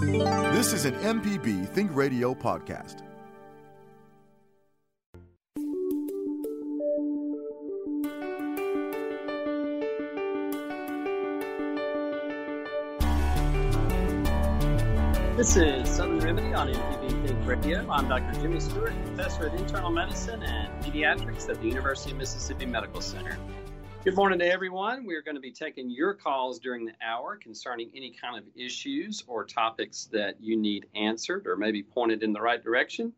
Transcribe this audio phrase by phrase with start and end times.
[0.00, 3.02] This is an MPB Think Radio podcast.
[15.36, 17.90] This is Southern Remedy on MPB Think Radio.
[17.90, 18.40] I'm Dr.
[18.40, 23.36] Jimmy Stewart, professor of internal medicine and pediatrics at the University of Mississippi Medical Center.
[24.04, 25.04] Good morning to everyone.
[25.04, 29.22] We're going to be taking your calls during the hour concerning any kind of issues
[29.26, 33.12] or topics that you need answered or maybe pointed in the right direction.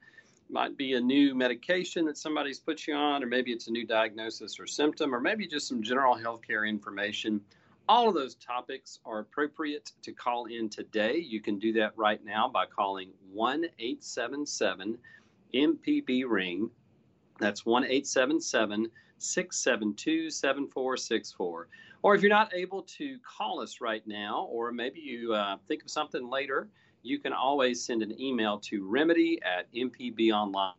[0.48, 3.70] It might be a new medication that somebody's put you on, or maybe it's a
[3.70, 7.40] new diagnosis or symptom, or maybe just some general healthcare information
[7.90, 11.16] all of those topics are appropriate to call in today.
[11.16, 14.96] You can do that right now by calling 1 877
[15.52, 16.70] MPB Ring.
[17.40, 18.88] That's 1 877
[19.22, 21.68] 672 7464.
[22.02, 25.82] Or if you're not able to call us right now, or maybe you uh, think
[25.82, 26.68] of something later,
[27.02, 30.76] you can always send an email to remedy at mpbonline.org.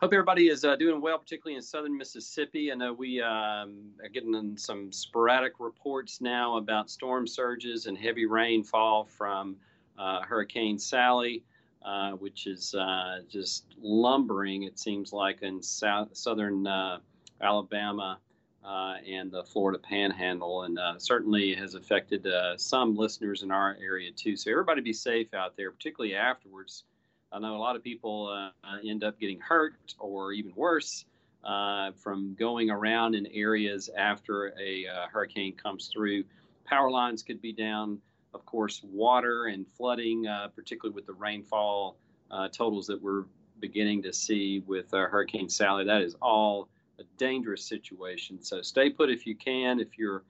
[0.00, 2.70] Hope everybody is uh, doing well, particularly in southern Mississippi.
[2.70, 8.24] I know we um, are getting some sporadic reports now about storm surges and heavy
[8.24, 9.56] rainfall from
[9.98, 11.42] uh, Hurricane Sally,
[11.88, 16.98] uh, which is uh, just lumbering, it seems like, in south, southern uh,
[17.40, 18.18] Alabama
[18.62, 22.26] uh, and the Florida panhandle, and certainly has affected
[22.58, 24.36] some listeners in our area too.
[24.36, 26.84] So, everybody be safe out there, particularly afterwards.
[27.32, 31.06] I know a lot of people uh, end up getting hurt or even worse
[31.44, 36.24] uh, from going around in areas after a uh, hurricane comes through.
[36.64, 37.98] Power lines could be down,
[38.34, 41.96] of course, water and flooding, uh, particularly with the rainfall
[42.30, 43.24] uh, totals that we're
[43.60, 45.84] beginning to see with uh, Hurricane Sally.
[45.84, 46.68] That is all
[46.98, 48.42] a dangerous situation.
[48.42, 49.80] So stay put if you can.
[49.80, 50.24] If you're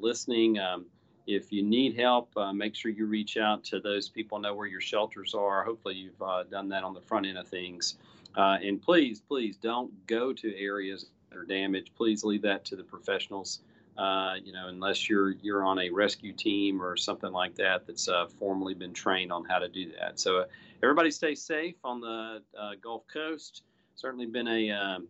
[0.00, 0.86] listening, um,
[1.26, 4.66] if you need help, uh, make sure you reach out to those people, know where
[4.66, 5.64] your shelters are.
[5.64, 7.96] Hopefully, you've uh, done that on the front end of things.
[8.36, 11.92] Uh, and please, please don't go to areas that are damaged.
[11.96, 13.60] Please leave that to the professionals.
[13.96, 18.08] Uh, you know, unless you're you're on a rescue team or something like that that's
[18.08, 20.18] uh, formally been trained on how to do that.
[20.18, 20.44] So uh,
[20.82, 22.42] everybody stay safe on the
[22.82, 23.62] Gulf Coast.
[23.94, 25.08] Certainly been a um,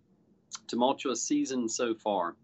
[0.66, 2.36] tumultuous season so far.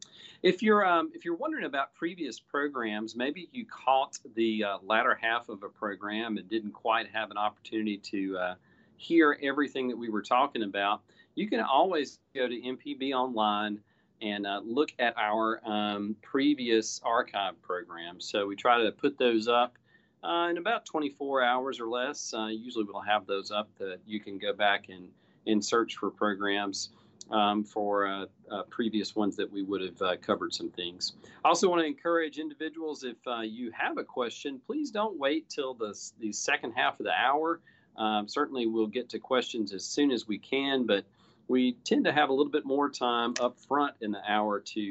[0.43, 5.15] If you're um, if you're wondering about previous programs, maybe you caught the uh, latter
[5.21, 8.55] half of a program and didn't quite have an opportunity to uh,
[8.97, 11.03] hear everything that we were talking about.
[11.34, 13.81] You can always go to MPB Online
[14.20, 18.26] and uh, look at our um, previous archive programs.
[18.26, 19.76] So we try to put those up
[20.22, 22.34] uh, in about 24 hours or less.
[22.34, 25.08] Uh, usually we'll have those up that you can go back and,
[25.47, 26.91] and search for programs
[27.31, 31.12] um, for uh, uh, previous ones that we would have uh, covered some things.
[31.44, 35.75] I also want to encourage individuals if you have a question, please don't wait till
[35.75, 37.60] the, the second half of the hour.
[37.97, 41.04] Um, certainly, we'll get to questions as soon as we can, but
[41.50, 44.91] we tend to have a little bit more time up front in the hour to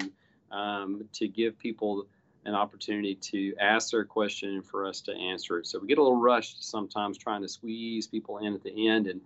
[0.51, 2.07] um, to give people
[2.45, 5.67] an opportunity to ask their question and for us to answer it.
[5.67, 9.07] So we get a little rushed sometimes trying to squeeze people in at the end
[9.07, 9.21] and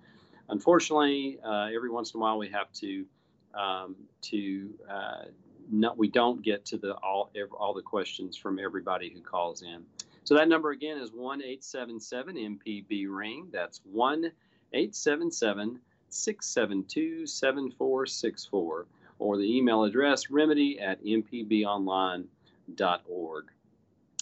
[0.49, 3.05] Unfortunately, uh, every once in a while we have to
[3.53, 5.25] um, to uh,
[5.71, 9.83] not, we don't get to the all all the questions from everybody who calls in.
[10.25, 13.47] So that number again is one eight seven seven MPB ring.
[13.51, 14.31] That's one
[14.73, 15.79] eight seven seven
[16.13, 18.85] six seven two seven four six four,
[19.19, 22.25] or the email address remedy at mpbonline.org.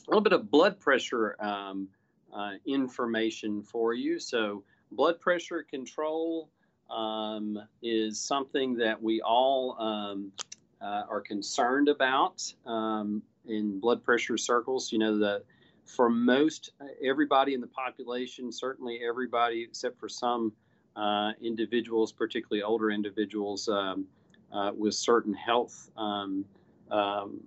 [0.07, 1.88] A little bit of blood pressure um,
[2.34, 4.20] uh, information for you.
[4.20, 6.49] So blood pressure control
[6.90, 10.32] um, is something that we all um,
[10.82, 14.91] uh, are concerned about um, in blood pressure circles.
[14.91, 15.44] You know, the
[15.85, 16.72] for most
[17.03, 20.53] everybody in the population, certainly everybody except for some
[20.96, 24.05] uh, individuals, particularly older individuals um,
[24.52, 26.46] uh, with certain health um,
[26.90, 27.40] um,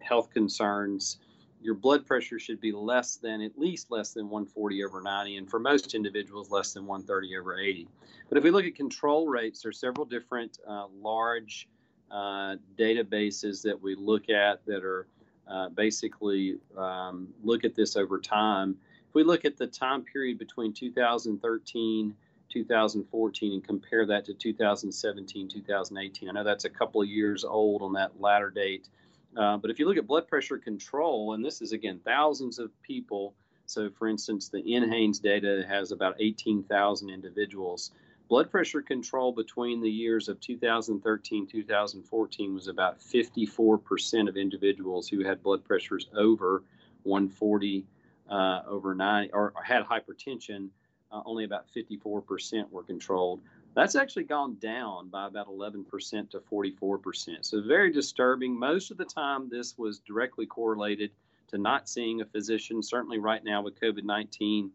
[0.00, 1.18] health concerns
[1.62, 5.50] your blood pressure should be less than at least less than 140 over 90 and
[5.50, 7.86] for most individuals less than 130 over 80
[8.28, 11.68] but if we look at control rates there are several different uh, large
[12.10, 15.06] uh, databases that we look at that are
[15.48, 18.76] uh, basically um, look at this over time.
[19.08, 22.14] If we look at the time period between 2013
[22.50, 27.82] 2014 and compare that to 2017 2018 i know that's a couple of years old
[27.82, 28.88] on that latter date
[29.36, 32.70] uh, but if you look at blood pressure control and this is again thousands of
[32.82, 33.34] people.
[33.66, 37.92] So for instance the NHANES data has about 18000 individuals.
[38.28, 45.24] Blood pressure control between the years of 2013 2014 was about 54% of individuals who
[45.24, 46.62] had blood pressures over
[47.04, 47.86] 140
[48.28, 50.68] uh, over 90 or, or had hypertension
[51.12, 53.40] uh, only about 54% were controlled.
[53.74, 58.58] That's actually gone down by about 11% to 44% so very disturbing.
[58.58, 61.10] Most of the time this was directly correlated
[61.48, 62.82] to not seeing a physician.
[62.82, 64.70] Certainly right now with covid-19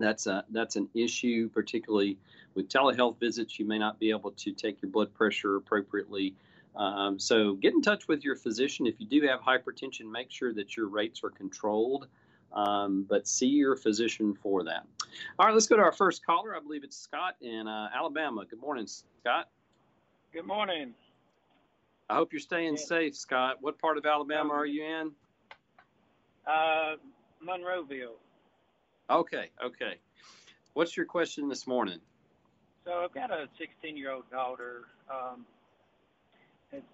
[0.00, 2.18] that's a that's an issue particularly
[2.54, 6.34] with telehealth visits, you may not be able to take your blood pressure appropriately.
[6.74, 8.86] Um, so get in touch with your physician.
[8.86, 12.08] If you do have hypertension, make sure that your rates are controlled,
[12.52, 14.86] um, but see your physician for that.
[15.38, 16.56] All right, let's go to our first caller.
[16.56, 18.44] I believe it's Scott in uh, Alabama.
[18.48, 19.48] Good morning, Scott.
[20.32, 20.94] Good morning.
[22.10, 22.84] I hope you're staying yeah.
[22.84, 23.56] safe, Scott.
[23.60, 25.12] What part of Alabama are you in?
[26.46, 26.96] Uh,
[27.46, 28.16] Monroeville.
[29.10, 29.94] Okay, okay.
[30.74, 31.98] What's your question this morning?
[32.84, 34.84] So I've got a 16 year old daughter.
[35.10, 35.44] Um,
[36.72, 36.86] it's,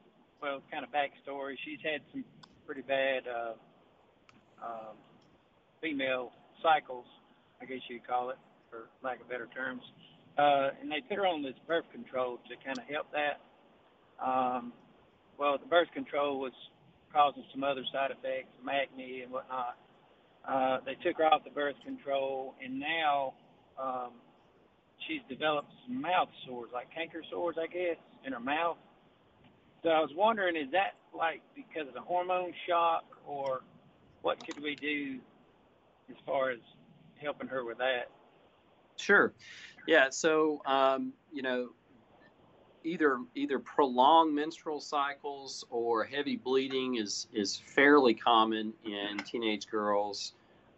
[0.43, 1.55] well, kind of backstory.
[1.65, 2.25] She's had some
[2.67, 3.53] pretty bad uh,
[4.65, 4.97] um,
[5.85, 6.33] female
[6.63, 7.05] cycles,
[7.61, 8.39] I guess you'd call it,
[8.71, 9.83] for lack of better terms.
[10.39, 13.45] Uh, and they put her on this birth control to kind of help that.
[14.25, 14.73] Um,
[15.39, 16.53] well, the birth control was
[17.13, 19.77] causing some other side effects, some acne and whatnot.
[20.49, 23.35] Uh, they took her off the birth control, and now
[23.81, 24.13] um,
[25.07, 27.97] she's developed some mouth sores, like canker sores, I guess,
[28.27, 28.79] in her mouth.
[29.83, 33.61] So I was wondering, is that like because of the hormone shock, or
[34.23, 35.21] what could we do
[36.11, 36.59] as far as
[37.17, 38.11] helping her with that?
[38.97, 39.33] Sure.
[39.87, 40.11] Yeah.
[40.11, 41.71] So um, you know,
[42.85, 50.35] either either prolonged menstrual cycles or heavy bleeding is is fairly common in teenage girls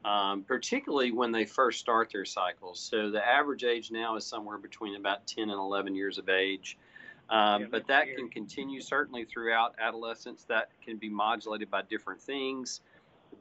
[0.06, 2.78] um, particularly when they first start their cycles.
[2.78, 6.78] So the average age now is somewhere between about 10 and 11 years of age.
[7.28, 10.44] Um, yeah, but that can continue certainly throughout adolescence.
[10.44, 12.82] That can be modulated by different things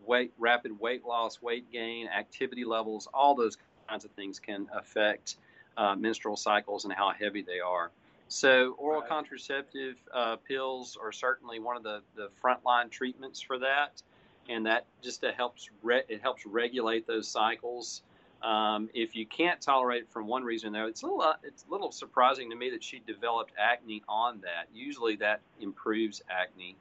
[0.07, 3.57] weight, rapid weight loss, weight gain, activity levels, all those
[3.87, 5.37] kinds of things can affect
[5.77, 7.91] uh, menstrual cycles and how heavy they are.
[8.27, 9.09] So, oral right.
[9.09, 14.01] contraceptive uh, pills are certainly one of the, the frontline treatments for that
[14.49, 18.01] and that just helps re- it helps regulate those cycles.
[18.43, 21.65] Um, if you can't tolerate it from one reason though, it's a little uh, it's
[21.67, 24.67] a little surprising to me that she developed acne on that.
[24.73, 26.75] Usually that improves acne.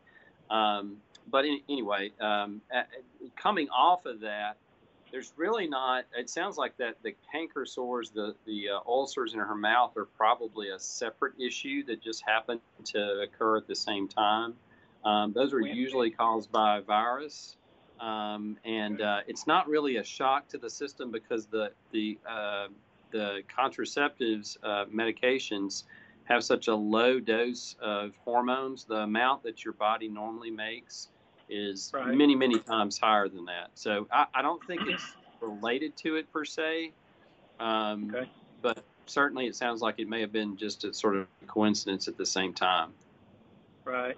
[0.50, 0.98] Um,
[1.30, 2.60] but in, anyway, um,
[3.36, 4.56] coming off of that,
[5.14, 6.06] there's really not.
[6.18, 10.06] It sounds like that the canker sores, the the uh, ulcers in her mouth, are
[10.06, 14.54] probably a separate issue that just happened to occur at the same time.
[15.04, 17.56] Um, those are usually caused by a virus,
[18.00, 22.66] um, and uh, it's not really a shock to the system because the the uh,
[23.12, 25.84] the contraceptives uh, medications
[26.24, 28.84] have such a low dose of hormones.
[28.84, 31.10] The amount that your body normally makes
[31.48, 32.14] is right.
[32.14, 33.70] many many times higher than that.
[33.74, 35.04] So I, I, don't think it's
[35.40, 36.92] related to it per se.
[37.60, 38.30] Um, okay.
[38.62, 42.16] But certainly, it sounds like it may have been just a sort of coincidence at
[42.16, 42.92] the same time.
[43.84, 44.16] Right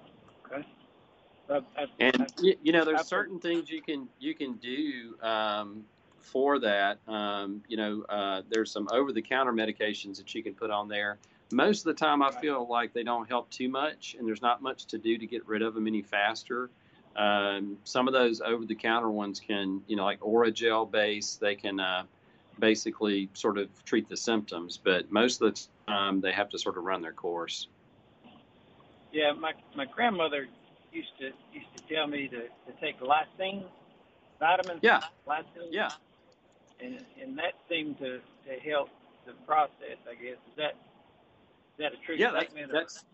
[2.01, 5.85] and you, you, know, there's certain things you can you can do um,
[6.21, 6.99] for that.
[7.07, 11.19] Um, you know, uh, there's some over-the-counter medications that you can put on there.
[11.53, 14.63] Most of the time, I feel like they don't help too much, and there's not
[14.63, 16.71] much to do to get rid of them any faster.
[17.17, 22.05] Um, some of those over-the-counter ones can, you know, like Orajel base, they can uh,
[22.59, 26.77] basically sort of treat the symptoms, but most of the time they have to sort
[26.77, 27.69] of run their course.
[29.13, 30.47] Yeah, my my grandmother
[30.93, 33.65] used to used to tell me to, to take lysine
[34.39, 34.81] vitamins.
[34.83, 35.01] Yeah.
[35.27, 35.71] Lysine.
[35.71, 35.91] Yeah.
[36.81, 38.91] And and that seemed to, to help
[39.25, 39.99] the process.
[40.11, 42.73] I guess is that is that a true yeah, statement?
[42.73, 43.05] That's, that's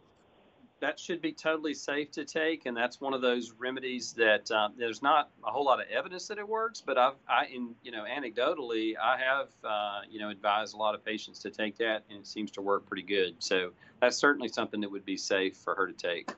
[0.83, 4.75] that should be totally safe to take, and that's one of those remedies that um,
[4.77, 6.83] there's not a whole lot of evidence that it works.
[6.85, 10.97] But I've, I, in you know, anecdotally, I have uh, you know advised a lot
[10.97, 13.37] of patients to take that, and it seems to work pretty good.
[13.39, 13.71] So
[14.01, 16.33] that's certainly something that would be safe for her to take.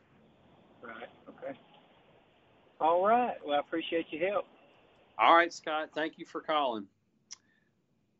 [0.83, 1.09] Right.
[1.31, 1.59] Okay.
[2.81, 3.37] All right.
[3.47, 4.45] Well, I appreciate your help.
[5.19, 5.89] All right, Scott.
[5.95, 6.87] Thank you for calling.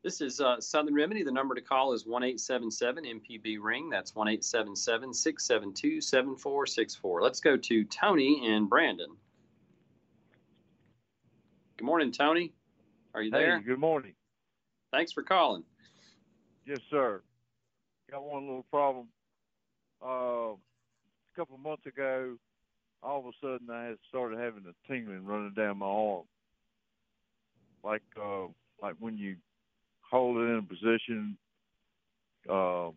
[0.05, 1.23] This is uh, Southern Remedy.
[1.23, 3.89] The number to call is 1 877 MPB Ring.
[3.89, 7.23] That's 1 877 672 7464.
[7.23, 9.17] Let's go to Tony and Brandon.
[11.79, 12.53] Good morning, Tony.
[13.15, 13.57] Are you there?
[13.57, 14.13] Hey, good morning.
[14.93, 15.65] Thanks for calling.
[16.67, 17.23] Yes, sir.
[18.11, 19.09] Got one little problem.
[20.05, 20.57] Uh, a
[21.35, 22.37] couple of months ago,
[23.03, 26.25] all of a sudden I had started having a tingling running down my arm,
[27.83, 28.49] like uh,
[28.83, 29.37] like when you
[30.15, 31.37] hold it in a position
[32.49, 32.91] uh,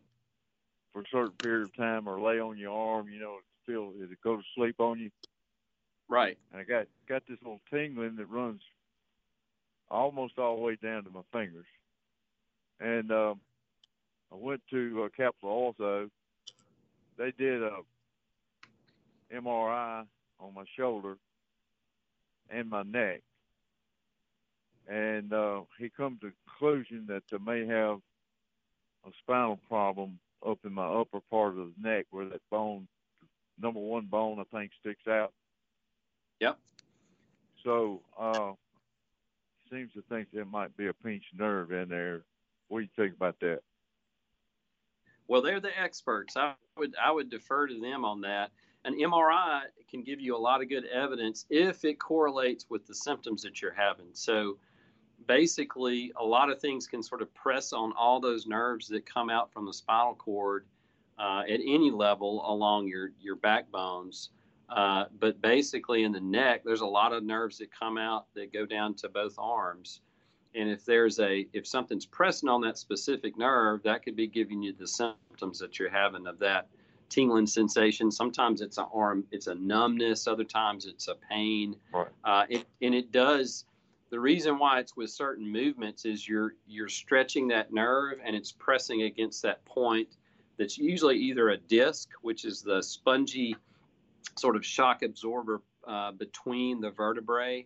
[0.94, 4.22] for a certain period of time or lay on your arm, you know, feel it
[4.24, 5.10] go to sleep on you.
[6.08, 6.38] Right.
[6.52, 8.62] And I got got this little tingling that runs
[9.90, 11.66] almost all the way down to my fingers.
[12.80, 13.40] And um,
[14.32, 16.12] I went to uh, Capital Ortho.
[17.18, 17.80] They did a
[19.34, 20.06] MRI
[20.40, 21.18] on my shoulder
[22.52, 23.22] and my neck,
[24.88, 27.98] and uh, he come to the conclusion that I may have
[29.06, 32.88] a spinal problem up in my upper part of the neck where that bone,
[33.60, 35.34] number one bone, I think sticks out.
[36.40, 36.58] Yep.
[37.64, 38.52] So uh,
[39.72, 42.24] seems to think there might be a pinched nerve in there.
[42.68, 43.60] What do you think about that?
[45.28, 46.38] Well, they're the experts.
[46.38, 48.52] I would I would defer to them on that.
[48.86, 52.96] An MRI can give you a lot of good evidence if it correlates with the
[52.96, 54.08] symptoms that you're having.
[54.14, 54.58] So
[55.28, 59.30] basically, a lot of things can sort of press on all those nerves that come
[59.30, 60.66] out from the spinal cord
[61.20, 64.30] uh, at any level along your your backbones.
[64.70, 68.52] Uh, but basically, in the neck, there's a lot of nerves that come out that
[68.52, 70.02] go down to both arms.
[70.56, 74.62] And if there's a if something's pressing on that specific nerve, that could be giving
[74.62, 76.68] you the symptoms that you're having of that
[77.10, 78.12] tingling sensation.
[78.12, 80.28] Sometimes it's an arm, it's a numbness.
[80.28, 81.76] Other times it's a pain.
[81.94, 82.08] Right.
[82.24, 83.66] Uh, it, and it does.
[84.10, 88.52] The reason why it's with certain movements is you're you're stretching that nerve and it's
[88.52, 90.08] pressing against that point.
[90.58, 93.56] That's usually either a disc, which is the spongy
[94.38, 97.66] sort of shock absorber uh, between the vertebrae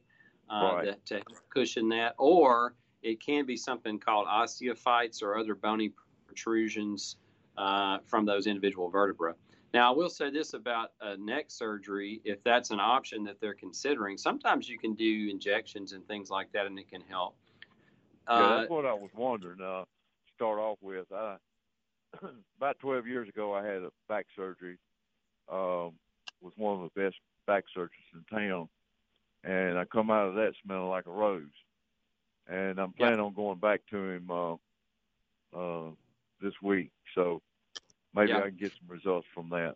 [0.50, 0.86] uh, Right.
[0.86, 5.91] that, to cushion that, or it can be something called osteophytes or other bony
[6.27, 7.17] protrusions
[7.57, 9.33] uh, from those individual vertebrae.
[9.74, 13.54] Now, I will say this about uh, neck surgery if that's an option that they're
[13.54, 14.18] considering.
[14.18, 17.36] Sometimes you can do injections and things like that, and it can help.
[18.30, 19.62] yeah, Uh, that's what I was wondering.
[19.62, 19.86] Uh,
[20.36, 21.38] start off with, I,
[22.58, 24.78] about 12 years ago, I had a back surgery.
[25.50, 25.94] Um,
[26.42, 28.68] was one of the best back surgeons in town,
[29.44, 31.44] and I come out of that smelling like a rose.
[32.48, 34.54] And I'm planning on going back to him uh,
[35.56, 35.92] uh,
[36.42, 37.42] this week, so
[38.13, 38.39] maybe Yeah.
[38.39, 39.75] I can get some results from that.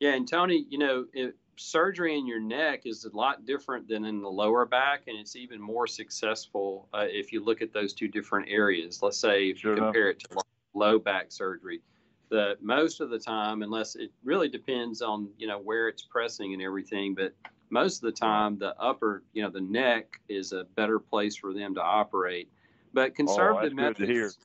[0.00, 4.06] Yeah, and Tony, you know, it, surgery in your neck is a lot different than
[4.06, 7.92] in the lower back, and it's even more successful uh, if you look at those
[7.92, 9.02] two different areas.
[9.02, 9.92] Let's say if Sure you enough.
[9.92, 10.42] compare it to
[10.74, 11.82] low back surgery,
[12.30, 16.54] the most of the time, unless it really depends on you know where it's pressing
[16.54, 17.34] and everything, but
[17.68, 21.52] most of the time, the upper, you know, the neck is a better place for
[21.52, 22.50] them to operate.
[22.92, 24.38] But conservative Oh, good to methods,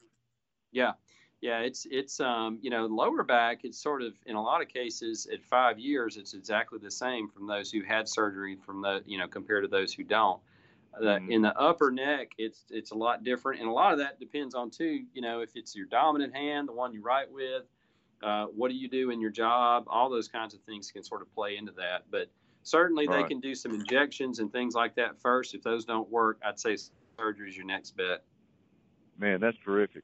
[0.72, 0.92] yeah,
[1.42, 3.64] yeah, it's it's um you know lower back.
[3.64, 7.30] It's sort of in a lot of cases at five years, it's exactly the same
[7.30, 10.42] from those who had surgery from the you know compared to those who don't.
[11.00, 11.32] The, Mhm.
[11.32, 14.56] In the upper neck, it's it's a lot different, and a lot of that depends
[14.56, 15.06] on too.
[15.14, 17.66] You know, if it's your dominant hand, the one you write with,
[18.24, 19.86] uh, what do you do in your job?
[19.88, 22.10] All those kinds of things can sort of play into that.
[22.10, 22.30] But
[22.64, 25.54] certainly, they can do some injections and things like that first.
[25.54, 26.78] If those don't work, I'd say
[27.20, 28.24] surgery is your next bet.
[29.18, 30.04] Man, that's terrific.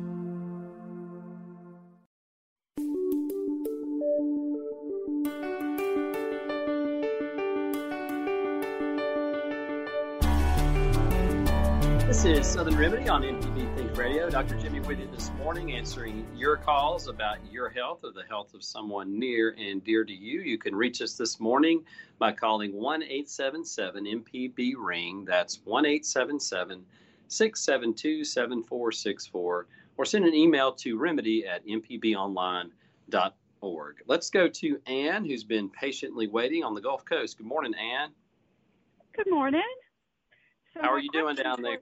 [12.21, 14.29] This is Southern Remedy on MPB Think Radio.
[14.29, 14.55] Dr.
[14.55, 18.63] Jimmy with you this morning answering your calls about your health or the health of
[18.63, 20.41] someone near and dear to you.
[20.41, 21.83] You can reach us this morning
[22.19, 25.25] by calling 1 877 MPB Ring.
[25.25, 26.85] That's 1 877
[27.27, 29.67] 672 7464.
[29.97, 32.71] Or send an email to remedy at mpbonline.org.
[33.61, 33.95] org.
[34.05, 37.39] Let's go to Ann, who's been patiently waiting on the Gulf Coast.
[37.39, 38.11] Good morning, Ann.
[39.15, 39.63] Good morning.
[40.75, 41.79] So How are you doing down there?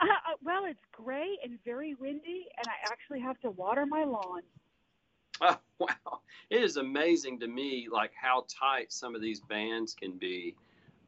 [0.00, 4.04] Uh, uh, well, it's gray and very windy, and I actually have to water my
[4.04, 4.42] lawn.
[5.40, 6.20] Oh, wow.
[6.48, 10.54] It is amazing to me, like how tight some of these bands can be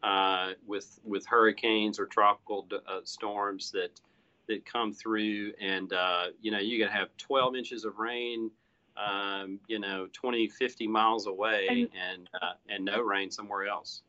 [0.03, 4.01] uh, with with hurricanes or tropical uh, storms that
[4.49, 8.51] that come through, and uh, you know you can have 12 inches of rain,
[8.97, 14.03] um, you know, 20, 50 miles away, and and, uh, and no rain somewhere else.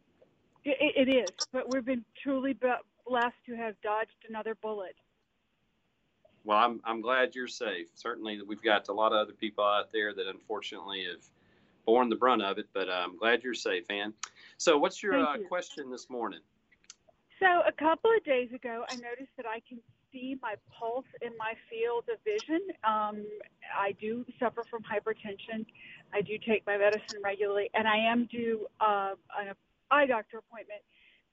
[0.65, 2.53] It, it is, but we've been truly
[3.08, 4.96] blessed to have dodged another bullet.
[6.44, 7.88] Well, I'm I'm glad you're safe.
[7.96, 11.24] Certainly, we've got a lot of other people out there that unfortunately have
[11.86, 14.14] borne the brunt of it, but I'm glad you're safe, Ann.
[14.58, 15.48] So, what's your uh, you.
[15.48, 16.40] question this morning?
[17.40, 19.80] So, a couple of days ago, I noticed that I can
[20.12, 22.62] see my pulse in my field of vision.
[22.84, 23.26] Um,
[23.78, 25.66] I do suffer from hypertension.
[26.14, 29.54] I do take my medicine regularly, and I am due uh, an
[29.92, 30.82] eye doctor appointment.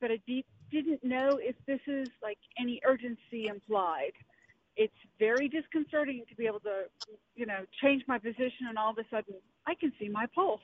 [0.01, 4.13] But a de- didn't know if this is like any urgency implied.
[4.77, 6.85] It's very disconcerting to be able to,
[7.37, 9.35] you know, change my position and all of a sudden
[9.67, 10.61] I can see my pulse.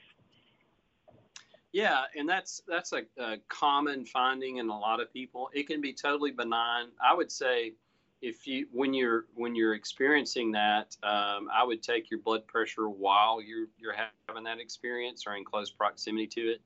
[1.72, 5.50] Yeah, and that's that's a, a, common finding in a lot of people.
[5.52, 6.88] It can be totally benign.
[7.00, 7.74] I would say
[8.20, 12.88] if you when you're when you're experiencing that, um, I would take your blood pressure
[12.88, 13.94] while you're you're
[14.26, 16.60] having that experience or in close proximity to it,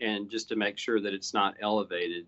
[0.00, 2.26] and just to make sure that it's not elevated.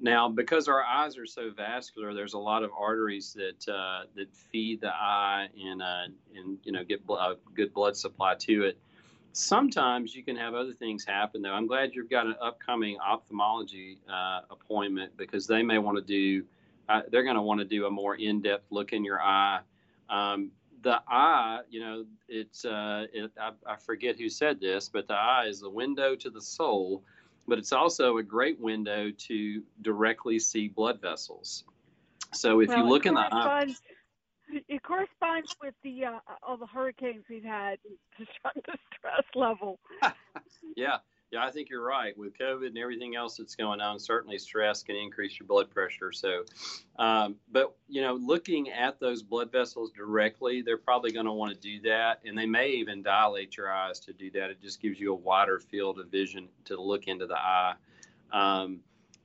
[0.00, 4.34] Now, because our eyes are so vascular, there's a lot of arteries that uh, that
[4.34, 6.04] feed the eye and uh,
[6.34, 8.78] and you know get a good blood supply to it.
[9.34, 11.52] Sometimes you can have other things happen though.
[11.52, 16.44] I'm glad you've got an upcoming ophthalmology uh, appointment because they may want to do
[16.88, 19.60] uh, they're going to want to do a more in-depth look in your eye.
[20.10, 20.50] Um,
[20.82, 25.14] the eye, you know, it's uh, it, I, I, forget who said this, but the
[25.14, 27.02] eye is the window to the soul,
[27.46, 31.64] but it's also a great window to directly see blood vessels.
[32.32, 33.74] So if well, you look in the eye,
[34.68, 37.78] it corresponds with the uh, all the hurricanes we've had,
[38.18, 38.26] the
[38.96, 39.78] stress level.
[40.76, 40.98] yeah,
[41.32, 42.16] yeah, I think you're right.
[42.16, 46.12] With COVID and everything else that's going on, certainly stress can increase your blood pressure.
[46.12, 46.44] So,
[46.98, 51.54] um, but you know, looking at those blood vessels directly, they're probably going to want
[51.54, 54.50] to do that, and they may even dilate your eyes to do that.
[54.50, 57.74] It just gives you a wider field of vision to look into the eye.
[58.30, 58.80] Um,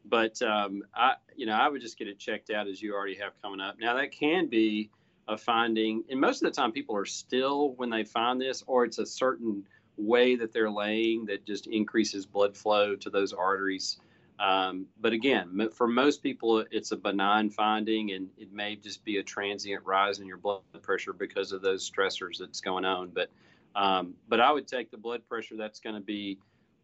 [0.05, 3.15] but um, I, you know, I would just get it checked out as you already
[3.15, 3.75] have coming up.
[3.81, 4.89] Now that can be
[5.27, 8.85] a finding, and most of the time people are still when they find this, or
[8.85, 9.65] it's a certain
[9.97, 13.99] way that they're laying that just increases blood flow to those arteries.
[14.39, 19.17] Um, but again, for most people, it's a benign finding, and it may just be
[19.17, 23.09] a transient rise in your blood pressure because of those stressors that's going on.
[23.09, 23.29] But
[23.75, 25.55] um, but I would take the blood pressure.
[25.57, 26.37] That's going to be,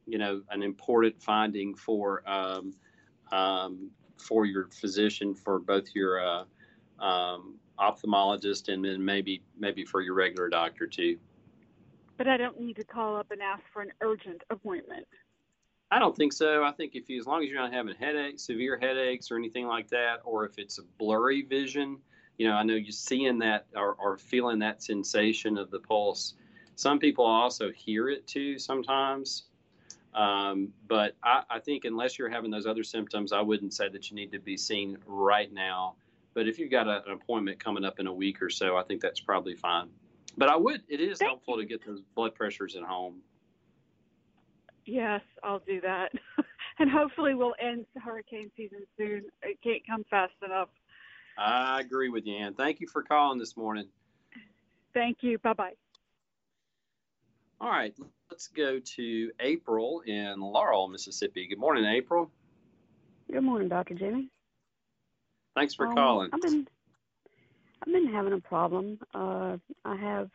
[0.08, 2.74] you know, an important finding for um,
[3.32, 6.44] um for your physician, for both your uh,
[7.04, 11.20] um, ophthalmologist, and then maybe maybe for your regular doctor too
[12.18, 15.08] but I don't need to call up and ask for an urgent appointment.
[15.92, 16.64] I don't think so.
[16.64, 19.68] I think if you, as long as you're not having headaches, severe headaches, or anything
[19.68, 22.00] like that, or if it's a blurry vision,
[22.38, 26.34] you know, I know you're seeing that or, or feeling that sensation of the pulse.
[26.76, 29.44] Some people also hear it too sometimes.
[30.16, 34.12] Um, but I, I, think unless you're having those other symptoms, I wouldn't say that
[34.12, 35.96] you need to be seen right now.
[36.36, 38.84] But if you've got a, an appointment coming up in a week or so, I
[38.84, 39.90] think that's probably fine.
[40.38, 40.82] But I would.
[40.88, 43.22] It is Thank helpful to get those blood pressures at home.
[44.86, 46.12] Yes, I'll do that,
[46.80, 49.24] and hopefully we'll end the hurricane season soon.
[49.42, 50.70] It can't come fast enough.
[51.38, 52.54] I agree with you, Ann.
[52.54, 53.88] Thank you for calling this morning.
[54.94, 55.38] Thank you.
[55.40, 55.74] Bye bye.
[57.62, 57.96] All right,
[58.30, 61.48] let's go to April in Laurel, Mississippi.
[61.48, 62.30] Good morning, April.
[63.32, 63.94] Good morning, Dr.
[63.94, 64.30] Jimmy.
[65.56, 66.30] Thanks for um, calling.
[66.34, 66.68] I've been
[67.86, 68.98] I've been having a problem.
[69.14, 70.30] Uh, I have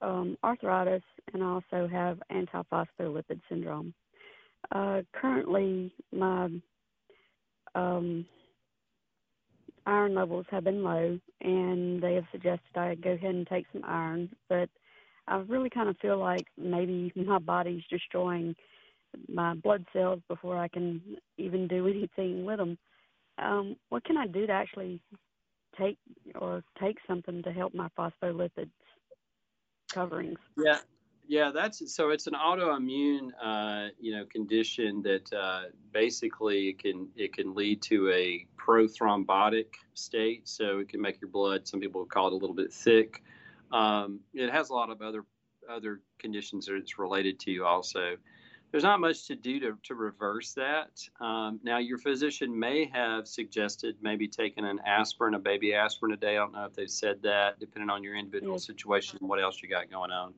[0.00, 3.92] um, arthritis and I also have antiphospholipid syndrome.
[4.70, 6.48] Uh, currently, my
[7.74, 8.24] um,
[9.84, 13.82] iron levels have been low, and they have suggested I go ahead and take some
[13.84, 14.30] iron.
[14.48, 14.68] But
[15.26, 18.54] I really kind of feel like maybe my body's destroying
[19.28, 21.00] my blood cells before I can
[21.36, 22.78] even do anything with them.
[23.38, 25.00] Um, what can I do to actually
[25.78, 25.98] take
[26.34, 28.70] or take something to help my phospholipids
[29.92, 30.38] coverings.
[30.56, 30.78] Yeah,
[31.28, 32.10] yeah, that's so.
[32.10, 37.82] It's an autoimmune, uh, you know, condition that uh, basically it can it can lead
[37.82, 40.48] to a prothrombotic state.
[40.48, 41.66] So it can make your blood.
[41.66, 43.22] Some people call it a little bit thick.
[43.72, 45.24] Um, it has a lot of other
[45.68, 48.16] other conditions that it's related to also.
[48.76, 51.00] There's not much to do to, to reverse that.
[51.18, 56.16] Um, now, your physician may have suggested maybe taking an aspirin, a baby aspirin a
[56.18, 56.32] day.
[56.32, 59.62] I don't know if they've said that, depending on your individual situation and what else
[59.62, 60.34] you got going on.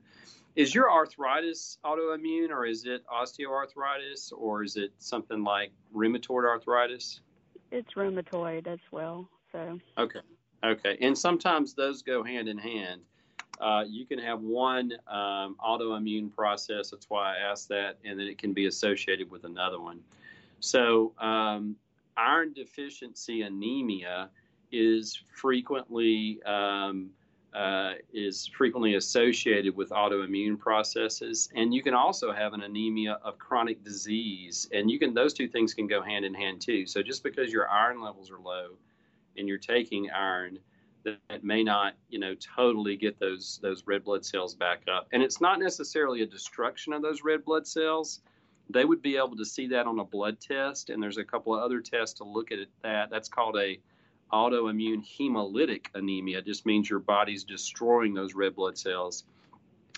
[0.55, 7.19] Is your arthritis autoimmune, or is it osteoarthritis, or is it something like rheumatoid arthritis?
[7.73, 9.27] It's rheumatoid as well.
[9.51, 10.21] So okay,
[10.63, 13.01] okay, and sometimes those go hand in hand.
[13.59, 16.91] Uh, you can have one um, autoimmune process.
[16.91, 19.99] That's why I asked that, and then it can be associated with another one.
[20.59, 21.75] So, um,
[22.15, 24.29] iron deficiency anemia
[24.71, 27.09] is frequently um,
[27.53, 33.39] uh, is frequently associated with autoimmune processes, and you can also have an anemia of
[33.39, 36.85] chronic disease, and you can those two things can go hand in hand too.
[36.85, 38.69] So just because your iron levels are low,
[39.37, 40.59] and you're taking iron,
[41.03, 45.23] that may not, you know, totally get those those red blood cells back up, and
[45.23, 48.21] it's not necessarily a destruction of those red blood cells.
[48.69, 51.55] They would be able to see that on a blood test, and there's a couple
[51.55, 53.09] of other tests to look at that.
[53.09, 53.79] That's called a
[54.31, 56.39] autoimmune hemolytic anemia.
[56.39, 59.23] It just means your body's destroying those red blood cells.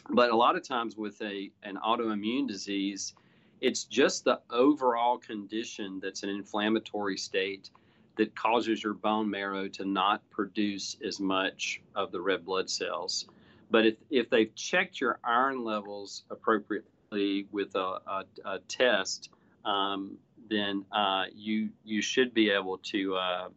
[0.09, 3.13] But a lot of times with a an autoimmune disease,
[3.59, 7.69] it's just the overall condition that's an inflammatory state
[8.17, 13.25] that causes your bone marrow to not produce as much of the red blood cells.
[13.69, 19.29] But if, if they've checked your iron levels appropriately with a, a, a test,
[19.63, 20.17] um,
[20.49, 23.49] then uh, you you should be able to uh,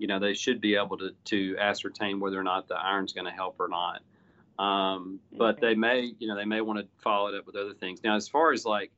[0.00, 3.26] you know, they should be able to, to ascertain whether or not the iron's going
[3.26, 4.00] to help or not.
[4.58, 7.74] Um, but they may, you know, they may want to follow it up with other
[7.74, 8.02] things.
[8.02, 8.90] Now, as far as like,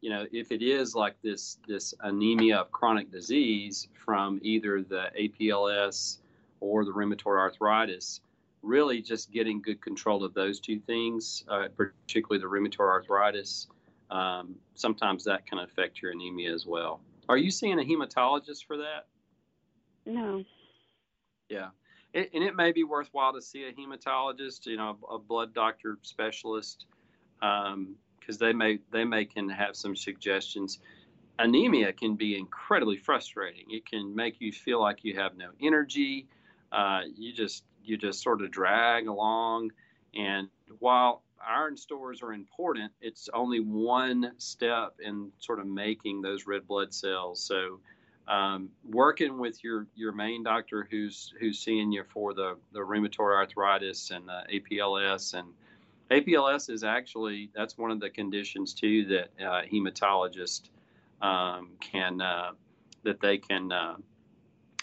[0.00, 5.10] you know, if it is like this this anemia of chronic disease from either the
[5.18, 6.18] APLS
[6.60, 8.20] or the rheumatoid arthritis,
[8.62, 13.68] really just getting good control of those two things, uh, particularly the rheumatoid arthritis,
[14.10, 17.00] um, sometimes that can affect your anemia as well.
[17.28, 19.06] Are you seeing a hematologist for that?
[20.04, 20.44] No.
[21.48, 21.68] Yeah.
[22.12, 25.98] It, and it may be worthwhile to see a hematologist, you know, a blood doctor
[26.02, 26.86] specialist,
[28.30, 30.78] because they may they may can have some suggestions.
[31.40, 33.64] Anemia can be incredibly frustrating.
[33.70, 36.28] It can make you feel like you have no energy.
[36.70, 39.72] Uh, you just you just sort of drag along,
[40.14, 46.46] and while iron stores are important, it's only one step in sort of making those
[46.46, 47.42] red blood cells.
[47.42, 47.80] So
[48.28, 53.34] um, working with your your main doctor who's who's seeing you for the the rheumatoid
[53.34, 55.48] arthritis and the APLS and
[56.10, 60.70] APLS is actually that's one of the conditions too that uh, hematologists
[61.22, 62.52] um, can uh,
[63.04, 63.94] that they can uh,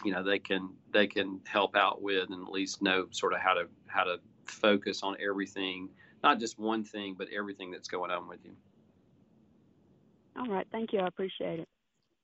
[0.06, 3.40] you know they can they can help out with and at least know sort of
[3.40, 5.90] how to how to focus on everything
[6.24, 8.52] not just one thing but everything that's going on with you.
[10.38, 11.00] All right, thank you.
[11.00, 11.68] I appreciate it.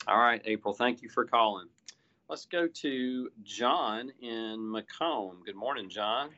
[0.07, 1.67] All right, April, thank you for calling.
[2.29, 5.45] Let's go to John in McComb.
[5.45, 6.29] Good morning, John.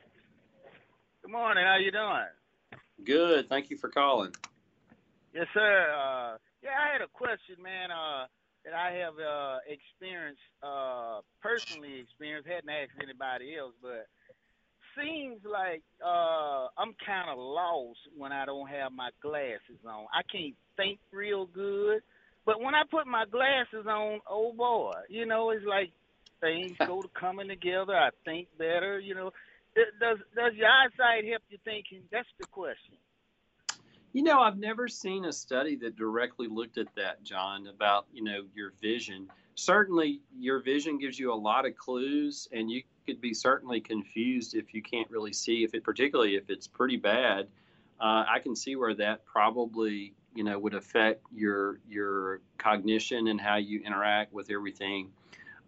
[1.22, 1.64] Good morning.
[1.64, 2.26] How you doing?
[3.04, 3.48] Good.
[3.48, 4.32] Thank you for calling.
[5.34, 5.86] Yes, sir.
[5.92, 7.90] Uh, yeah, I had a question, man.
[7.90, 8.26] Uh,
[8.64, 12.48] that I have uh, experienced, uh, personally experienced.
[12.48, 14.08] Hadn't asked anybody else, but
[14.98, 20.06] seems like uh, I'm kind of lost when I don't have my glasses on.
[20.12, 22.00] I can't think real good.
[22.44, 25.90] But when I put my glasses on, oh boy, you know, it's like
[26.40, 27.94] things go to coming together.
[27.94, 29.32] I think better, you know.
[30.00, 32.02] Does does your eyesight help you thinking?
[32.10, 32.94] That's the question.
[34.12, 38.24] You know, I've never seen a study that directly looked at that, John, about, you
[38.24, 39.28] know, your vision.
[39.56, 44.54] Certainly, your vision gives you a lot of clues, and you could be certainly confused
[44.54, 47.48] if you can't really see, if it, particularly if it's pretty bad.
[48.00, 53.40] Uh, I can see where that probably you know would affect your your cognition and
[53.40, 55.10] how you interact with everything.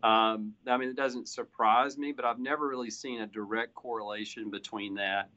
[0.02, 4.50] Um, I mean, it doesn't surprise me, but I've never really seen a direct correlation
[4.50, 5.28] between that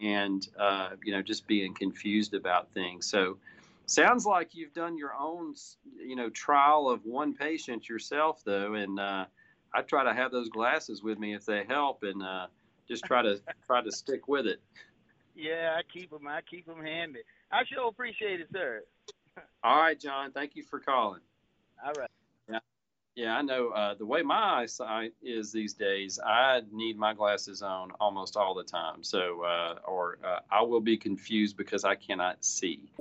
[0.00, 3.08] and uh, you know just being confused about things.
[3.08, 3.38] So,
[3.86, 5.54] sounds like you've done your own
[5.98, 9.26] you know trial of one patient yourself, though, and uh,
[9.74, 12.46] I try to have those glasses with me if they help, and uh,
[12.88, 14.60] just try to try to stick with it.
[15.34, 16.26] Yeah, I keep them.
[16.26, 17.20] I keep them handy.
[17.52, 18.82] I sure appreciate it, sir.
[19.62, 20.32] All right, John.
[20.32, 21.20] Thank you for calling.
[21.84, 22.10] All right.
[23.16, 23.34] Yeah.
[23.34, 26.20] I know uh, the way my eyesight is these days.
[26.24, 29.02] I need my glasses on almost all the time.
[29.02, 32.92] So, uh, or uh, I will be confused because I cannot see.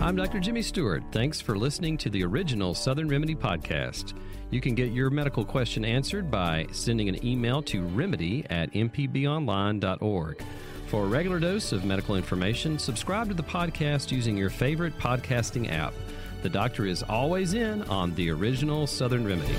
[0.00, 0.40] I'm Dr.
[0.40, 1.04] Jimmy Stewart.
[1.12, 4.14] Thanks for listening to the original Southern Remedy podcast.
[4.50, 10.42] You can get your medical question answered by sending an email to remedy at mpbonline.org.
[10.88, 15.70] For a regular dose of medical information, subscribe to the podcast using your favorite podcasting
[15.70, 15.92] app.
[16.40, 19.52] The doctor is always in on the original Southern Remedy.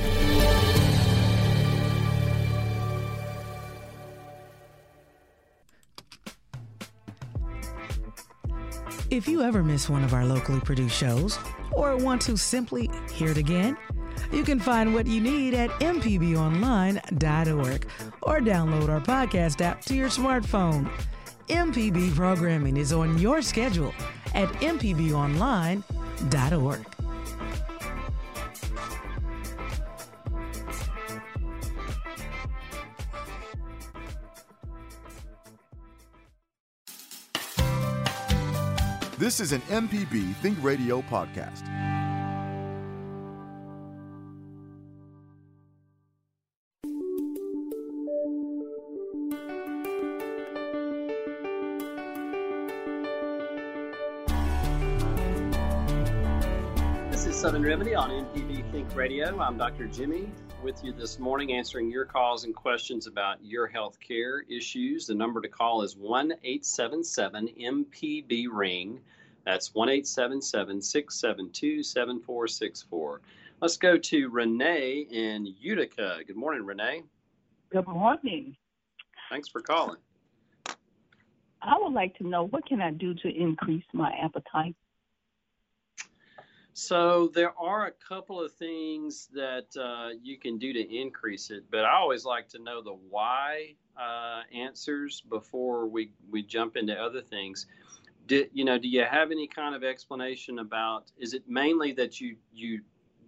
[9.11, 11.37] If you ever miss one of our locally produced shows
[11.71, 13.77] or want to simply hear it again,
[14.31, 17.87] you can find what you need at mpbonline.org
[18.23, 20.89] or download our podcast app to your smartphone.
[21.49, 23.93] MPB programming is on your schedule
[24.35, 26.85] at mpbonline.org.
[39.17, 41.88] This is an MPB Think Radio podcast.
[57.59, 59.37] Southern Remedy on MPB Think Radio.
[59.41, 59.85] I'm Dr.
[59.87, 60.31] Jimmy
[60.63, 65.07] with you this morning answering your calls and questions about your health care issues.
[65.07, 69.01] The number to call is 1 877 MPB Ring.
[69.45, 73.21] That's 1 877 672 7464.
[73.59, 76.19] Let's go to Renee in Utica.
[76.25, 77.03] Good morning, Renee.
[77.71, 78.55] Good morning.
[79.29, 79.97] Thanks for calling.
[81.61, 84.77] I would like to know what can I do to increase my appetite?
[86.81, 91.65] So there are a couple of things that uh, you can do to increase it,
[91.69, 96.95] but I always like to know the why uh, answers before we, we jump into
[96.95, 97.67] other things.
[98.27, 101.11] Do, you know, do you have any kind of explanation about?
[101.17, 102.79] Is it mainly that you you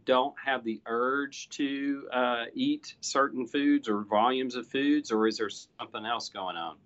[0.06, 5.38] don't have the urge to uh, eat certain foods or volumes of foods, or is
[5.38, 6.78] there something else going on?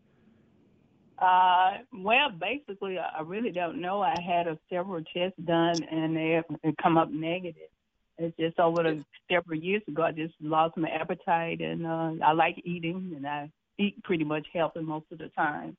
[1.17, 4.01] Uh, well, basically, I really don't know.
[4.01, 6.45] I had a several tests done, and they have
[6.82, 7.69] come up negative.
[8.17, 12.34] It's just over the several years ago, I just lost my appetite, and uh, I
[12.34, 15.75] like eating, and I eat pretty much healthy most of the time.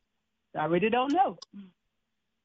[0.53, 1.39] So I really don't know.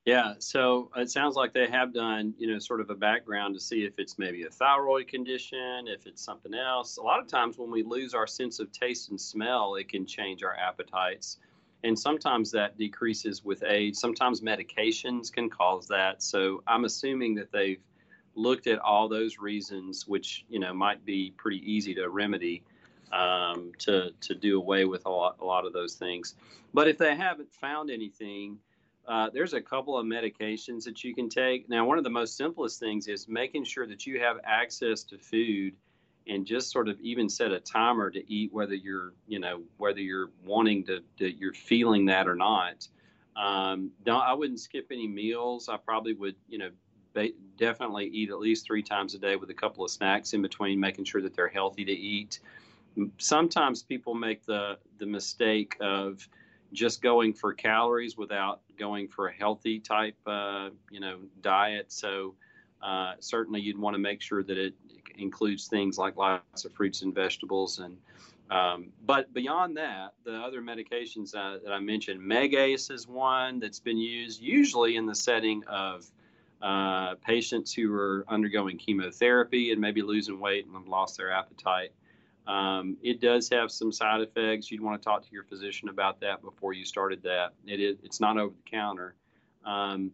[0.05, 3.59] Yeah, so it sounds like they have done, you know, sort of a background to
[3.59, 6.97] see if it's maybe a thyroid condition, if it's something else.
[6.97, 10.07] A lot of times when we lose our sense of taste and smell, it can
[10.07, 11.37] change our appetites.
[11.83, 13.95] And sometimes that decreases with age.
[13.95, 16.21] Sometimes medications can cause that.
[16.21, 17.81] So I'm assuming that they've
[18.35, 22.63] looked at all those reasons, which, you know, might be pretty easy to remedy
[23.11, 26.35] um, to, to do away with a lot, a lot of those things.
[26.73, 28.59] But if they haven't found anything,
[29.07, 31.67] uh, there's a couple of medications that you can take.
[31.67, 35.17] Now, one of the most simplest things is making sure that you have access to
[35.17, 35.73] food
[36.27, 39.99] and just sort of even set a timer to eat whether you're, you know, whether
[39.99, 42.87] you're wanting to, to you're feeling that or not.
[43.35, 45.69] Um, no, I wouldn't skip any meals.
[45.69, 46.69] I probably would, you know,
[47.13, 50.41] ba- definitely eat at least three times a day with a couple of snacks in
[50.41, 52.39] between, making sure that they're healthy to eat.
[53.17, 56.27] Sometimes people make the the mistake of
[56.73, 61.91] just going for calories without going for a healthy type, uh, you know, diet.
[61.91, 62.35] So
[62.83, 64.73] uh, certainly you'd want to make sure that it
[65.17, 67.79] includes things like lots of fruits and vegetables.
[67.79, 67.97] And
[68.49, 73.79] um, but beyond that, the other medications uh, that I mentioned, Megace is one that's
[73.79, 76.05] been used usually in the setting of
[76.61, 81.91] uh, patients who are undergoing chemotherapy and maybe losing weight and have lost their appetite.
[82.45, 84.69] Um, it does have some side effects.
[84.69, 87.53] You'd want to talk to your physician about that before you started that.
[87.65, 89.15] It is it's not over the counter.
[89.63, 90.11] Um,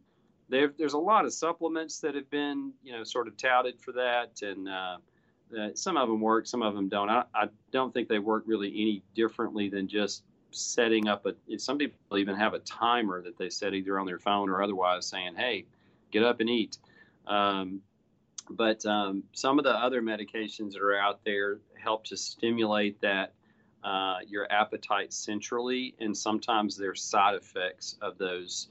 [0.49, 4.41] there's a lot of supplements that have been you know sort of touted for that,
[4.41, 4.97] and uh,
[5.75, 7.09] some of them work, some of them don't.
[7.09, 11.35] I, I, don't think they work really any differently than just setting up a.
[11.57, 15.05] Some people even have a timer that they set either on their phone or otherwise,
[15.07, 15.65] saying, "Hey,
[16.11, 16.77] get up and eat."
[17.25, 17.81] Um,
[18.49, 23.33] but um, some of the other medications that are out there help to stimulate that
[23.83, 28.69] uh, your appetite centrally, and sometimes there's side effects of those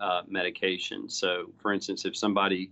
[0.00, 1.12] uh, medications.
[1.12, 2.70] So, for instance, if somebody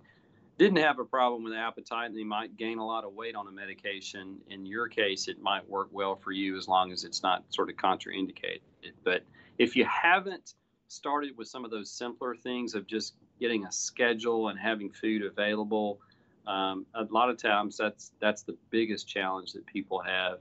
[0.59, 3.49] didn't have a problem with appetite and they might gain a lot of weight on
[3.49, 7.23] a medication, in your case, it might work well for you as long as it's
[7.23, 8.61] not sort of contraindicated.
[9.03, 9.25] But
[9.59, 10.55] if you haven't
[10.89, 15.23] started with some of those simpler things of just getting a schedule and having food
[15.23, 16.01] available,
[16.47, 20.41] um, a lot of times that's that's the biggest challenge that people have,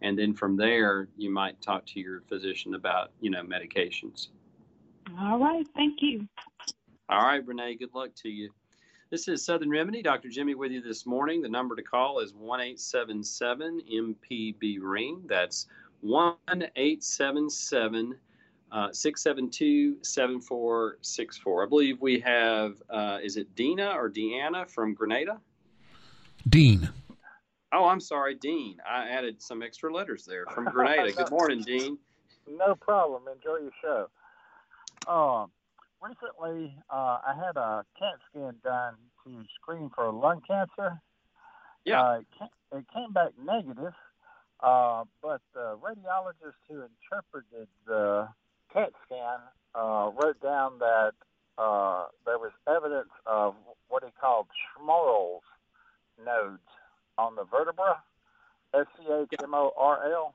[0.00, 4.28] and then from there you might talk to your physician about you know medications.
[5.18, 6.28] All right, thank you.
[7.08, 7.76] All right, Renee.
[7.76, 8.50] Good luck to you.
[9.10, 10.02] This is Southern Remedy.
[10.02, 10.28] Dr.
[10.28, 11.42] Jimmy with you this morning.
[11.42, 15.22] The number to call is 1 MPB Ring.
[15.26, 15.66] That's
[16.02, 16.36] 1
[18.92, 21.64] 672 7464.
[21.64, 25.40] I believe we have, uh, is it Dina or Deanna from Grenada?
[26.48, 26.88] Dean.
[27.72, 28.78] Oh, I'm sorry, Dean.
[28.88, 31.12] I added some extra letters there from Grenada.
[31.12, 31.98] Good morning, Dean.
[32.48, 33.24] No problem.
[33.32, 34.08] Enjoy your show.
[35.10, 35.50] Um,
[36.00, 38.94] recently, uh, I had a CAT scan done
[39.24, 41.00] to screen for lung cancer.
[41.84, 42.02] Yeah.
[42.02, 43.94] Uh, it, came, it came back negative,
[44.60, 48.28] uh, but the radiologist who interpreted the
[48.72, 49.38] CAT scan
[49.74, 51.12] uh, wrote down that
[51.58, 53.54] uh, there was evidence of
[53.88, 54.46] what he called
[54.78, 55.42] Schmorl's
[56.24, 56.62] nodes
[57.18, 58.00] on the vertebra,
[58.74, 60.34] S C H M O R L.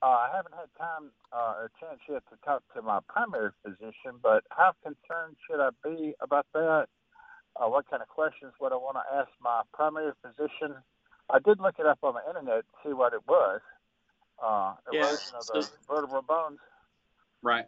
[0.00, 4.20] Uh, I haven't had time uh, or chance yet to talk to my primary physician,
[4.22, 6.86] but how concerned should I be about that?
[7.56, 10.76] Uh, what kind of questions would I want to ask my primary physician?
[11.30, 13.60] I did look it up on the internet to see what it was.
[14.40, 16.60] Uh, erosion Yeah, of the vertebral bones.
[17.42, 17.66] Right.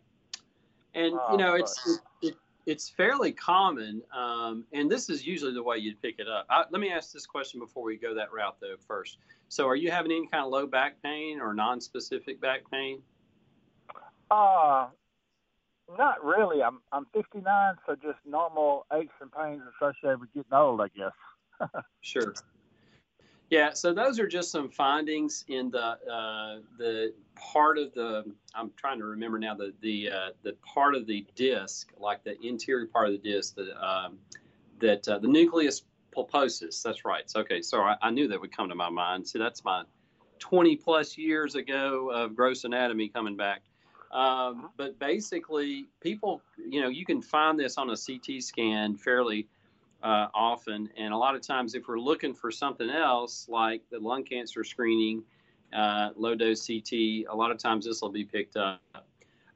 [0.95, 2.35] And Uh, you know, it's it, it,
[2.67, 6.47] it's fairly common, um, and this is usually the way you'd pick it up.
[6.49, 8.77] I, let me ask this question before we go that route, though.
[8.87, 9.19] First,
[9.51, 13.03] so are you having any kind of low back pain or non-specific back pain?
[14.31, 14.87] Uh,
[15.99, 16.63] not really.
[16.63, 21.13] I'm I'm 59, so just normal aches and pains associated with getting old, I guess.
[22.01, 22.33] Sure.
[23.51, 28.71] Yeah, so those are just some findings in the uh, the part of the I'm
[28.77, 32.87] trying to remember now the the uh, the part of the disc, like the interior
[32.87, 34.19] part of the disc, the um,
[34.79, 35.83] that uh, the nucleus
[36.17, 36.83] pulposus.
[36.83, 37.25] That's right.
[37.35, 39.27] Okay, so I, I knew that would come to my mind.
[39.29, 39.85] See, that's my
[40.39, 43.63] 20 plus years ago of gross anatomy coming back.
[44.11, 49.47] Um, but basically, people, you know, you can find this on a CT scan fairly
[50.03, 50.89] uh, often.
[50.97, 54.65] And a lot of times, if we're looking for something else, like the lung cancer
[54.65, 55.23] screening,
[55.73, 56.93] uh, low dose CT,
[57.29, 58.81] a lot of times this will be picked up.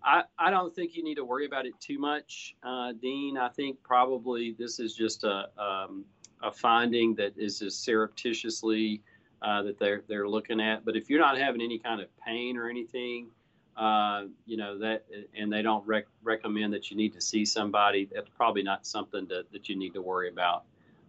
[0.04, 3.38] I, I don't think you need to worry about it too much, uh, Dean.
[3.38, 6.04] I think probably this is just a, um,
[6.44, 9.02] a finding that is just surreptitiously
[9.42, 10.84] uh, that they're they're looking at.
[10.84, 13.28] But if you're not having any kind of pain or anything,
[13.76, 15.04] uh, you know that,
[15.36, 19.26] and they don't rec- recommend that you need to see somebody, that's probably not something
[19.26, 20.64] that, that you need to worry about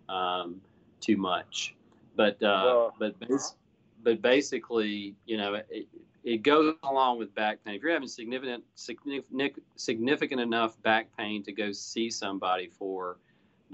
[0.09, 0.61] um,
[1.01, 1.75] too much.
[2.15, 3.55] But uh, but bas-
[4.03, 5.87] but basically, you know, it,
[6.23, 7.75] it goes along with back pain.
[7.75, 13.17] If you're having significant significant significant enough back pain to go see somebody for,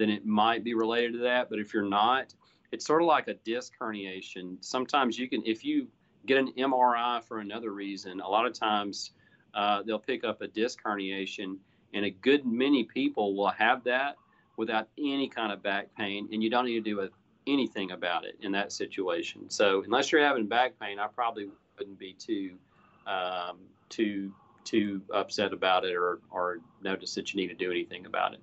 [0.01, 1.49] then it might be related to that.
[1.49, 2.33] But if you're not,
[2.71, 4.57] it's sort of like a disc herniation.
[4.61, 5.87] Sometimes you can, if you
[6.25, 9.11] get an MRI for another reason, a lot of times
[9.53, 11.57] uh, they'll pick up a disc herniation,
[11.93, 14.15] and a good many people will have that
[14.57, 17.09] without any kind of back pain, and you don't need to do
[17.45, 19.49] anything about it in that situation.
[19.49, 22.57] So unless you're having back pain, I probably wouldn't be too
[23.05, 23.59] um,
[23.89, 24.33] too
[24.63, 28.39] too upset about it or or notice that you need to do anything about it.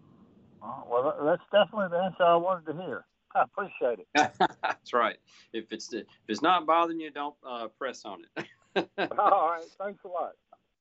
[0.62, 3.04] Oh, well, that's definitely the answer I wanted to hear.
[3.34, 4.08] I appreciate it.
[4.62, 5.18] That's right.
[5.52, 8.46] If it's if it's not bothering you, don't uh, press on it.
[9.18, 9.64] All right.
[9.78, 10.32] Thanks a lot.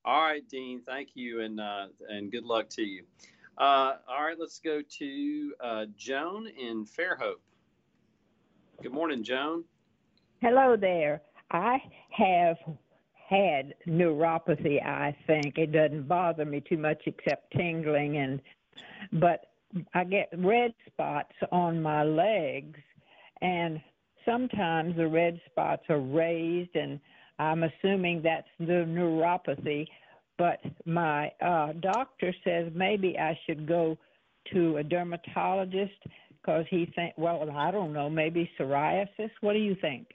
[0.06, 0.82] All right, Dean.
[0.86, 3.04] Thank you, and uh, and good luck to you.
[3.58, 7.42] Uh, all right, let's go to uh, Joan in Fairhope.
[8.84, 9.64] Good morning, Joan.
[10.42, 11.24] Hello there.
[11.50, 12.58] I have
[13.28, 15.58] had neuropathy, I think.
[15.58, 18.40] It doesn't bother me too much except tingling and
[19.12, 19.48] but
[19.94, 22.80] I get red spots on my legs
[23.42, 23.82] and
[24.26, 27.00] sometimes the red spots are raised and
[27.40, 29.88] I'm assuming that's the neuropathy,
[30.38, 33.98] but my uh doctor says maybe I should go
[34.54, 36.00] to a dermatologist
[36.32, 39.32] because he think well I don't know maybe psoriasis.
[39.42, 40.08] What do you think?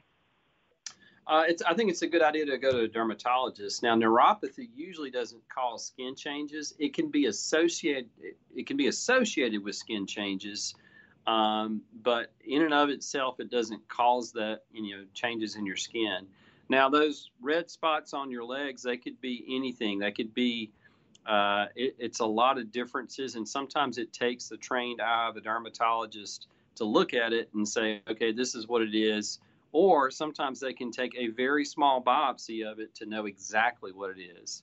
[1.26, 3.82] Uh, it's, I think it's a good idea to go to a dermatologist.
[3.82, 6.74] Now, neuropathy usually doesn't cause skin changes.
[6.78, 8.08] It can be associated.
[8.54, 10.74] It can be associated with skin changes,
[11.28, 15.76] um, but in and of itself, it doesn't cause that you know changes in your
[15.76, 16.26] skin.
[16.68, 19.98] Now, those red spots on your legs, they could be anything.
[19.98, 20.70] They could be.
[21.24, 25.36] Uh, it, it's a lot of differences, and sometimes it takes the trained eye of
[25.36, 29.38] a dermatologist to look at it and say, okay, this is what it is
[29.72, 34.10] or sometimes they can take a very small biopsy of it to know exactly what
[34.16, 34.62] it is.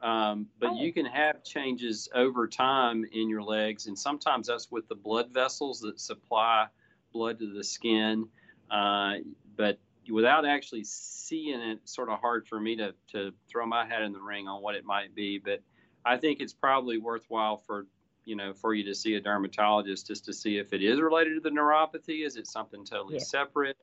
[0.00, 4.86] Um, but you can have changes over time in your legs, and sometimes that's with
[4.88, 6.66] the blood vessels that supply
[7.12, 8.28] blood to the skin.
[8.70, 9.14] Uh,
[9.56, 9.78] but
[10.10, 14.12] without actually seeing it, sort of hard for me to, to throw my hat in
[14.12, 15.38] the ring on what it might be.
[15.38, 15.62] But
[16.04, 17.86] I think it's probably worthwhile for
[18.26, 21.34] you know, for you to see a dermatologist just to see if it is related
[21.34, 22.24] to the neuropathy.
[22.24, 23.20] Is it something totally Yeah.
[23.20, 23.76] separate?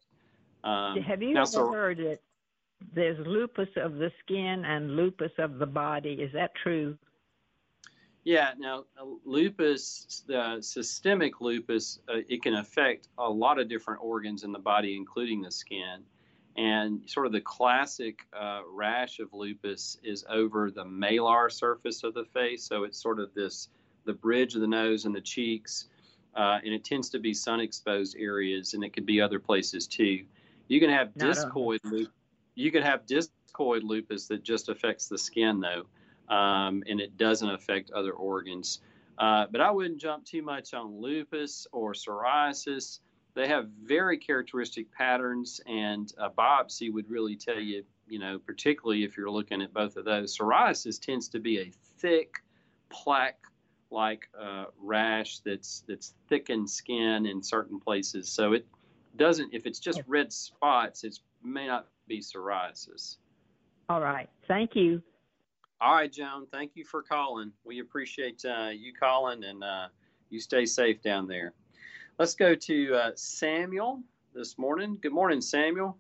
[0.64, 2.20] Um, Have you ever so- heard that
[2.94, 6.14] there's lupus of the skin and lupus of the body?
[6.14, 6.98] Is that true?
[8.24, 14.02] Yeah, now uh, lupus, the systemic lupus, uh, it can affect a lot of different
[14.04, 16.04] organs in the body, including the skin.
[16.58, 22.14] And sort of the classic uh, rash of lupus is over the malar surface of
[22.14, 22.64] the face.
[22.64, 23.70] So it's sort of this,
[24.06, 25.88] the bridge of the nose and the cheeks.
[26.36, 29.88] Uh, and it tends to be sun exposed areas, and it could be other places
[29.88, 30.24] too.
[30.72, 32.14] You can have Not discoid lupus.
[32.56, 35.86] You could have discoid lupus that just affects the skin, though
[36.32, 38.80] um, and it doesn't affect other organs.
[39.18, 43.00] Uh, but I wouldn't jump too much on lupus or psoriasis.
[43.34, 49.04] They have very characteristic patterns, and a biopsy would really tell you, you know, particularly
[49.04, 50.38] if you're looking at both of those.
[50.38, 52.36] Psoriasis tends to be a thick,
[52.90, 58.30] plaque-like uh, rash that's that's thickened skin in certain places.
[58.30, 58.66] So it
[59.18, 59.54] doesn't.
[59.54, 63.18] If it's just red spots, it may not be psoriasis.
[63.90, 64.30] All right.
[64.48, 65.02] Thank you.
[65.82, 66.46] All right, Joan.
[66.52, 67.52] Thank you for calling.
[67.64, 69.88] We appreciate uh, you calling, and uh,
[70.30, 71.54] you stay safe down there.
[72.20, 74.02] Let's go to uh, Samuel
[74.34, 74.98] this morning.
[75.02, 75.98] Good morning, Samuel.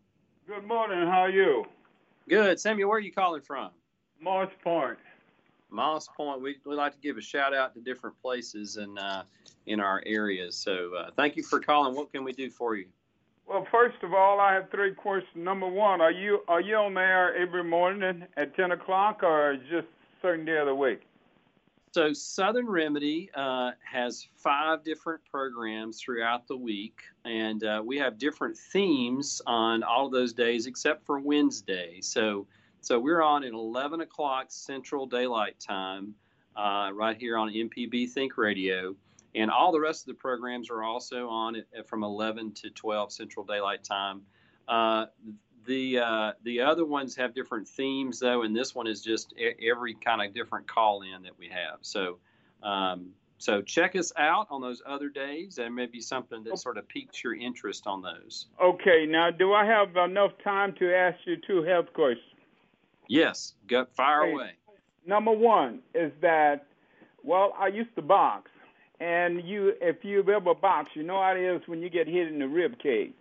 [0.47, 1.07] Good morning.
[1.07, 1.65] How are you?
[2.29, 2.89] Good, Samuel.
[2.89, 3.71] Where are you calling from?
[4.19, 4.99] Moss Point.
[5.71, 6.41] Moss Point.
[6.41, 9.23] We we like to give a shout out to different places in uh,
[9.65, 10.55] in our areas.
[10.55, 11.95] So uh, thank you for calling.
[11.95, 12.85] What can we do for you?
[13.51, 15.35] Well, first of all, I have three questions.
[15.35, 19.87] Number one, are you are you on there every morning at ten o'clock, or just
[20.21, 21.01] certain day of the week?
[21.91, 28.17] So Southern Remedy uh, has five different programs throughout the week, and uh, we have
[28.17, 31.99] different themes on all of those days except for Wednesday.
[31.99, 32.47] So,
[32.79, 36.15] so we're on at 11 o'clock Central Daylight Time,
[36.55, 38.95] uh, right here on MPB Think Radio,
[39.35, 43.11] and all the rest of the programs are also on at, from 11 to 12
[43.11, 44.21] Central Daylight Time.
[44.67, 45.05] Uh,
[45.65, 49.93] the uh, the other ones have different themes though, and this one is just every
[49.93, 51.79] kind of different call in that we have.
[51.81, 52.17] So
[52.63, 53.11] um,
[53.41, 55.55] so check us out on those other days.
[55.55, 58.45] There may be something that sort of piques your interest on those.
[58.63, 59.07] Okay.
[59.07, 62.23] Now, do I have enough time to ask you two health questions?
[63.07, 64.33] Yes, go fire Hey.
[64.33, 64.51] away.
[65.07, 66.67] Number one is that,
[67.23, 68.51] well, I used to box,
[69.01, 72.27] and you, if you've ever boxed, you know how it is when you get hit
[72.27, 73.13] in the rib cage.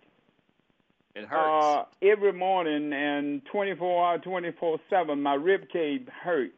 [1.15, 1.65] It hurts.
[1.65, 6.53] Uh, every morning and 24 hour, 24 seven, my rib cage hurt.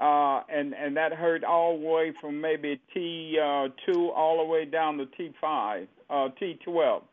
[0.00, 4.44] Uh, and and that hurt all the way from maybe T uh, two all the
[4.44, 7.04] way down to T five, uh, T twelve.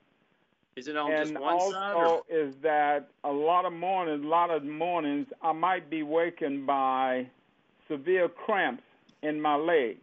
[0.75, 1.93] Is it on and just one also side?
[1.93, 2.23] Or?
[2.29, 7.27] is that a lot of mornings, a lot of mornings, I might be wakened by
[7.87, 8.83] severe cramps
[9.21, 9.97] in my leg.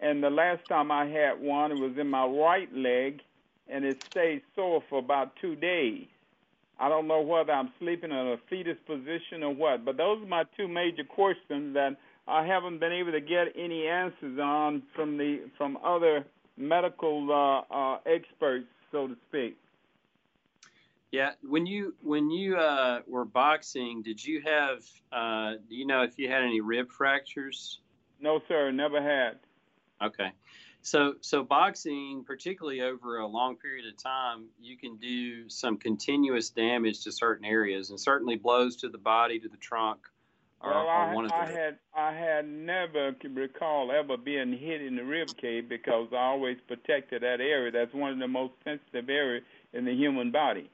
[0.00, 3.20] And the last time I had one, it was in my right leg,
[3.68, 6.06] and it stayed sore for about two days.
[6.78, 10.26] I don't know whether I'm sleeping in a fetus position or what, but those are
[10.26, 11.96] my two major questions that
[12.26, 16.24] I haven't been able to get any answers on from the from other
[16.56, 19.58] medical uh, uh, experts, so to speak.
[21.12, 24.82] Yeah, when you when you uh, were boxing, did you have?
[25.12, 27.80] Uh, do you know if you had any rib fractures?
[28.20, 29.38] No, sir, never had.
[30.02, 30.32] Okay.
[30.82, 36.48] So, so boxing, particularly over a long period of time, you can do some continuous
[36.48, 39.98] damage to certain areas, and certainly blows to the body, to the trunk,
[40.62, 41.52] are, well, I, one of I the.
[41.52, 46.58] had I had never recall ever being hit in the rib cage because I always
[46.68, 47.70] protected that area.
[47.70, 50.68] That's one of the most sensitive areas in the human body.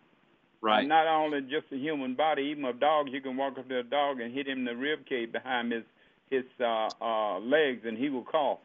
[0.60, 0.80] Right.
[0.80, 3.78] And not only just the human body, even a dog, you can walk up to
[3.78, 5.84] a dog and hit him in the rib cage behind his
[6.30, 8.58] his uh, uh, legs, and he will cough.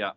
[0.00, 0.12] Yeah.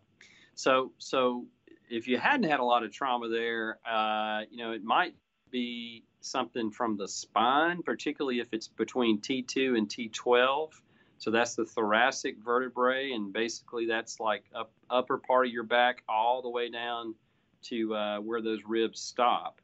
[0.55, 1.45] So, so
[1.89, 5.13] if you hadn't had a lot of trauma there, uh, you know, it might
[5.51, 10.69] be something from the spine, particularly if it's between T2 and T12.
[11.17, 16.03] So that's the thoracic vertebrae, and basically that's like up upper part of your back
[16.07, 17.15] all the way down
[17.63, 19.59] to uh, where those ribs stop.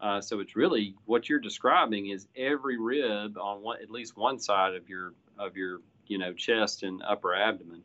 [0.00, 4.38] Uh, so it's really what you're describing is every rib on one, at least one
[4.38, 7.82] side of your of your you know chest and upper abdomen.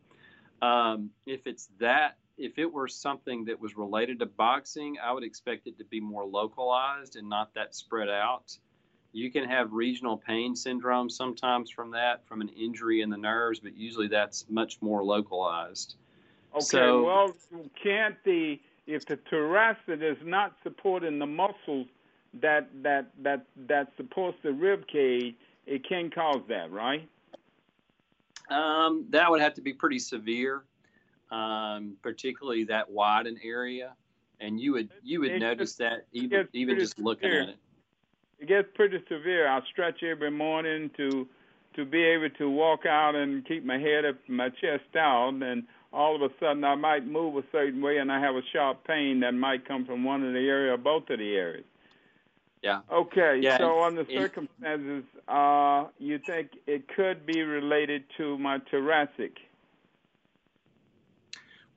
[0.62, 5.24] Um, if it's that, if it were something that was related to boxing, I would
[5.24, 8.58] expect it to be more localized and not that spread out.
[9.12, 13.60] You can have regional pain syndrome sometimes from that, from an injury in the nerves,
[13.60, 15.96] but usually that's much more localized.
[16.54, 17.34] Okay, So- well,
[17.82, 21.88] can't the if the thoracic is not supporting the muscles
[22.42, 25.36] that that that that supports the rib cage,
[25.66, 27.08] it can cause that, right?
[28.50, 30.64] Um, that would have to be pretty severe.
[31.32, 33.94] um, particularly that widen area,
[34.40, 37.42] and you would you would notice that even even just looking severe.
[37.44, 37.58] at it.
[38.40, 39.48] It gets pretty severe.
[39.48, 41.28] I stretch every morning to
[41.76, 45.64] to be able to walk out and keep my head up, my chest out, and
[45.94, 48.86] all of a sudden I might move a certain way, and I have a sharp
[48.86, 51.66] pain that might come from one of the area or both of the areas.
[52.62, 52.82] Yeah.
[52.92, 58.60] Okay, Yeah, so on the circumstances, uh, you think it could be related to my
[58.70, 59.38] thoracic?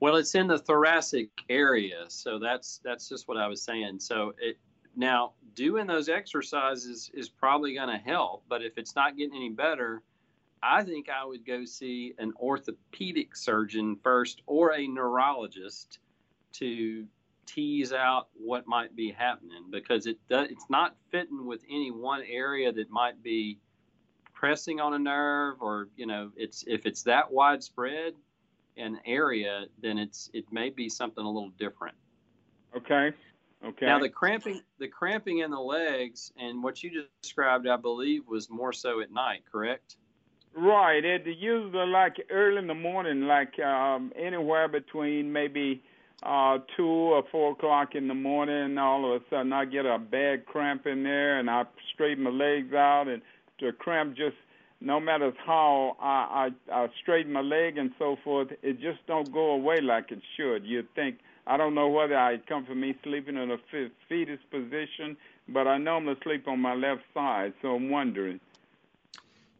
[0.01, 4.01] Well, it's in the thoracic area, so that's that's just what I was saying.
[4.01, 4.57] So it
[4.97, 9.49] now doing those exercises is probably going to help, but if it's not getting any
[9.49, 10.03] better,
[10.61, 15.99] I think I would go see an orthopedic surgeon first or a neurologist
[16.53, 17.05] to
[17.45, 22.21] tease out what might be happening because it does, it's not fitting with any one
[22.29, 23.59] area that might be
[24.33, 28.13] pressing on a nerve or you know it's if it's that widespread
[28.77, 31.95] an area then it's it may be something a little different
[32.75, 33.11] Okay.
[33.63, 33.85] Okay.
[33.85, 38.27] now the cramping the cramping in the legs and what you just described i believe
[38.27, 39.95] was more so at night correct
[40.55, 41.03] Right.
[41.03, 45.83] It usually like early in the morning, like um, anywhere between maybe
[46.23, 48.77] uh, two or four o'clock in the morning.
[48.77, 51.63] All of a sudden, I get a bad cramp in there, and I
[51.93, 53.21] straighten my legs out, and
[53.59, 54.35] the cramp just,
[54.81, 59.31] no matter how I, I, I straighten my leg and so forth, it just don't
[59.31, 60.65] go away like it should.
[60.65, 64.39] You think I don't know whether I come from me sleeping in a fe- fetus
[64.49, 65.17] position,
[65.49, 68.39] but I normally sleep on my left side, so I'm wondering.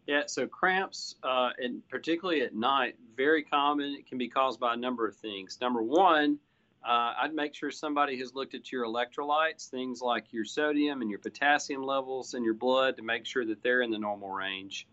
[0.08, 3.94] Yeah, so cramps, uh, and particularly at night, very common.
[3.94, 5.58] It can be caused by a number of things.
[5.62, 6.40] Number one,
[6.86, 11.10] uh, I'd make sure somebody has looked at your electrolytes, things like your sodium and
[11.10, 14.88] your potassium levels in your blood, to make sure that they're in the normal range.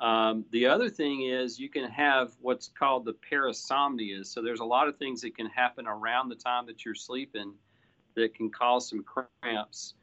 [0.00, 4.26] Um, the other thing is you can have what's called the parasomnia.
[4.26, 7.54] So there's a lot of things that can happen around the time that you're sleeping
[8.14, 9.94] that can cause some cramps.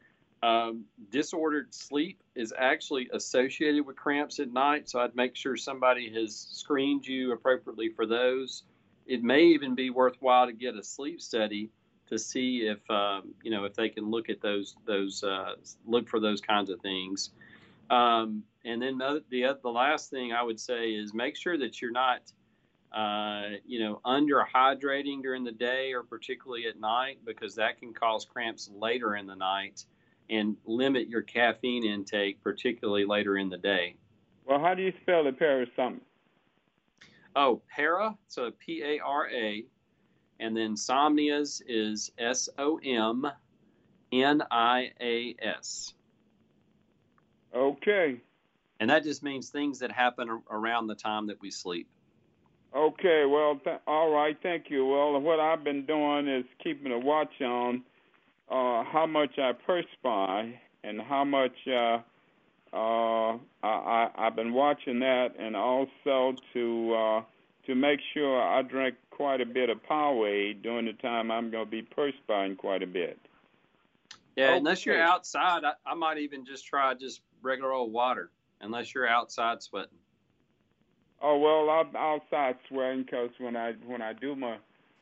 [0.41, 6.09] Um, disordered sleep is actually associated with cramps at night, so I'd make sure somebody
[6.13, 8.63] has screened you appropriately for those.
[9.09, 11.71] It may even be worthwhile to get a sleep study
[12.09, 15.55] to see if um, you know if they can look at those those uh,
[15.85, 17.31] look for those kinds of things.
[17.89, 21.81] Um, and then the the the last thing I would say is make sure that
[21.81, 22.31] you're not
[22.91, 27.95] uh, you know under hydrating during the day or particularly at night because that can
[27.95, 29.85] cause cramps later in the night
[30.29, 33.95] and limit your caffeine intake, particularly later in the day.
[34.45, 36.01] Well, how do you spell the parasomnia?
[37.41, 39.63] Oh, para, so P A R A,
[40.41, 43.25] and then somnias is S O M
[44.11, 45.93] N I A S.
[47.55, 48.19] Okay.
[48.81, 51.87] And that just means things that happen around the time that we sleep.
[52.75, 54.85] Okay, well, th- all right, thank you.
[54.85, 57.83] Well, what I've been doing is keeping a watch on
[58.49, 61.99] uh, how much I perspire and how much uh,
[62.73, 67.21] uh, I, I, I've been watching that, and also to uh,
[67.65, 71.65] to make sure I drink quite a bit of Powerade during the time I'm going
[71.65, 73.19] to be perspiring quite a bit.
[74.35, 78.93] Yeah, unless you're outside, I, I might even just try just regular old water, unless
[78.93, 79.97] you're outside sweating.
[81.21, 84.57] Oh well, I'm outside sweating because when I when I do my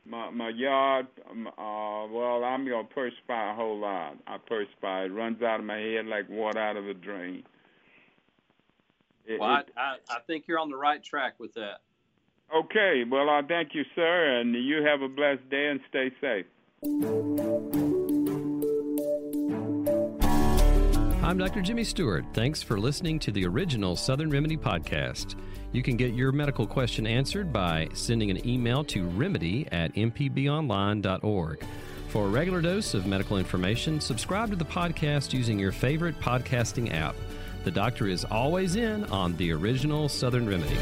[0.06, 4.18] my my yard, um, uh, well, I'm gonna perspire a whole lot.
[4.26, 5.06] I perspire.
[5.06, 7.44] It runs out of my head like water out of a drain.
[9.28, 11.82] It- Well, I, I, I think you're on the right track with that.
[12.56, 16.46] okay, well, I thank you, sir, and you have a blessed day and stay safe.
[21.24, 21.62] I'm Dr.
[21.62, 22.24] Jimmy Stewart.
[22.34, 25.36] Thanks for listening to the original Southern Remedy podcast.
[25.74, 31.64] You can get your medical question answered by sending an email to remedy at mpbonline.org.
[32.08, 36.94] For a regular dose of medical information, subscribe to the podcast using your favorite podcasting
[36.94, 37.16] app.
[37.68, 40.78] The doctor is always in on the original Southern Remedy.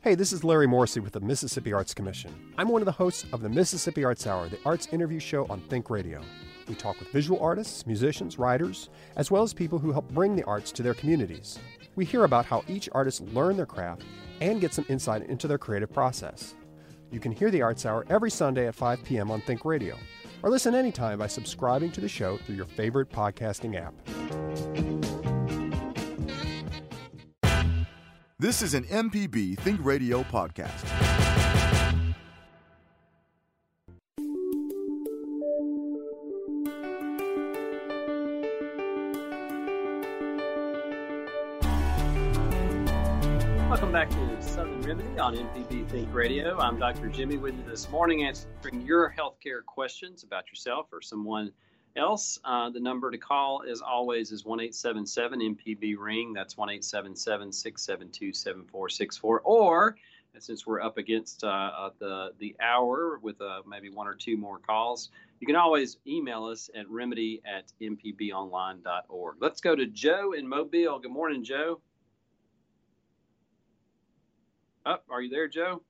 [0.00, 2.34] Hey, this is Larry Morrissey with the Mississippi Arts Commission.
[2.58, 5.60] I'm one of the hosts of the Mississippi Arts Hour, the arts interview show on
[5.68, 6.20] Think Radio.
[6.66, 10.42] We talk with visual artists, musicians, writers, as well as people who help bring the
[10.46, 11.60] arts to their communities.
[11.94, 14.02] We hear about how each artist learned their craft
[14.40, 16.56] and get some insight into their creative process.
[17.14, 19.30] You can hear the Arts Hour every Sunday at 5 p.m.
[19.30, 19.96] on Think Radio,
[20.42, 23.94] or listen anytime by subscribing to the show through your favorite podcasting app.
[28.40, 31.13] This is an MPB Think Radio podcast.
[45.18, 46.58] On MPB Think Radio.
[46.58, 47.08] I'm Dr.
[47.08, 51.52] Jimmy with you this morning answering your healthcare questions about yourself or someone
[51.94, 52.40] else.
[52.44, 56.32] Uh, the number to call, as always, is 1 MPB Ring.
[56.32, 59.40] That's 1 672 7464.
[59.42, 59.96] Or,
[60.40, 64.36] since we're up against uh, uh, the, the hour with uh, maybe one or two
[64.36, 69.36] more calls, you can always email us at remedy at mpbonline.org.
[69.40, 70.98] Let's go to Joe in Mobile.
[70.98, 71.80] Good morning, Joe.
[74.86, 75.80] Up, oh, are you there, Joe?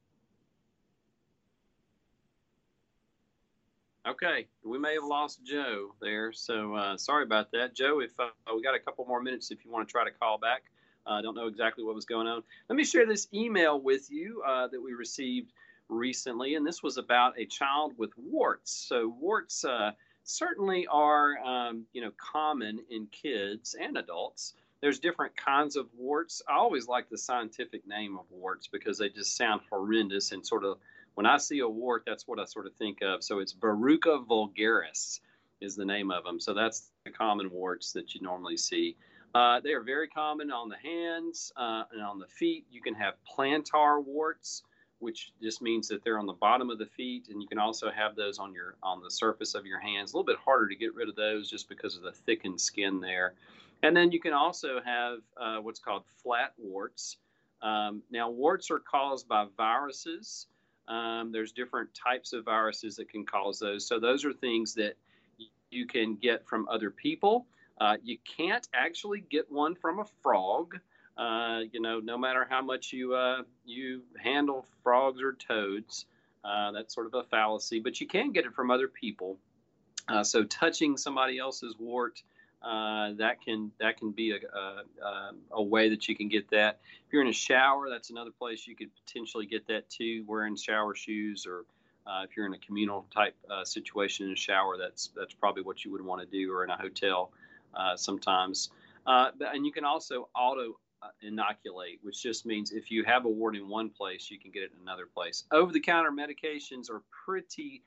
[4.07, 8.01] Okay, we may have lost Joe there, so uh, sorry about that, Joe.
[8.01, 10.39] If uh, we got a couple more minutes, if you want to try to call
[10.39, 10.65] back,
[11.07, 12.45] I uh, don't know exactly what was going on.
[12.69, 15.53] Let me share this email with you uh, that we received
[15.89, 18.71] recently, and this was about a child with warts.
[18.71, 19.93] So warts uh,
[20.23, 24.55] certainly are, um, you know, common in kids and adults
[24.85, 26.43] there's different kinds of warts.
[26.47, 30.63] I always like the scientific name of warts because they just sound horrendous and sort
[30.63, 30.77] of
[31.15, 33.25] when I see a wart, that's what I sort of think of.
[33.25, 35.21] So it's Verruca vulgaris
[35.63, 36.39] is the name of them.
[36.39, 38.95] So that's the common warts that you normally see.
[39.35, 42.67] Uh, they are very common on the hands uh, and on the feet.
[42.71, 44.65] You can have plantar warts,
[44.99, 47.91] which just means that they're on the bottom of the feet, and you can also
[47.91, 50.13] have those on your on the surface of your hands.
[50.13, 53.01] A little bit harder to get rid of those just because of the thickened skin
[53.01, 53.33] there.
[53.85, 57.19] And then you can also have uh, what's called flat warts.
[57.61, 60.47] Um, now, warts are caused by viruses.
[60.89, 63.87] Um, there's different types of viruses that can cause those.
[63.87, 64.95] So, those are things that
[65.71, 67.45] you can get from other people.
[67.79, 70.79] Uh, you can't actually get one from a frog.
[71.19, 76.07] Uh, you know, no matter how much you uh, you handle frogs or toads,
[76.43, 77.81] uh, that's sort of a fallacy.
[77.81, 79.37] But you can get it from other people.
[80.09, 82.23] Uh, so, touching somebody else's wart
[82.65, 86.81] uh, that can that can be a, a, a, way that you can get that.
[87.07, 90.25] If you're in a shower, that's another place you could potentially get that too.
[90.27, 91.67] Wearing shower shoes, or
[92.07, 95.63] uh, if you're in a communal type uh, situation in a shower, that's that's probably
[95.63, 97.33] what you would want to do, or in a hotel
[97.75, 98.71] uh, sometimes.
[99.07, 100.79] Uh, but, and you can also auto
[101.21, 104.63] inoculate, which just means if you have a wart in one place, you can get
[104.63, 105.45] it in another place.
[105.53, 107.83] Over-the-counter medications are pretty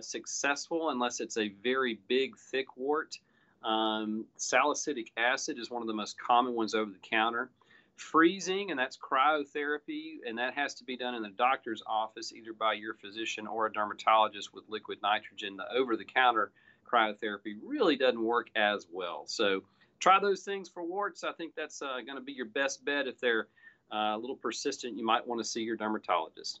[0.00, 3.16] successful unless it's a very big, thick wart.
[3.62, 7.50] Um, salicylic acid is one of the most common ones over the counter.
[7.96, 12.54] Freezing, and that's cryotherapy, and that has to be done in the doctor's office, either
[12.54, 15.56] by your physician or a dermatologist with liquid nitrogen.
[15.58, 16.50] The over the counter
[16.90, 19.24] cryotherapy really doesn't work as well.
[19.26, 19.64] So
[19.98, 21.24] try those things for warts.
[21.24, 23.06] I think that's uh, going to be your best bet.
[23.06, 23.48] If they're
[23.92, 26.60] uh, a little persistent, you might want to see your dermatologist.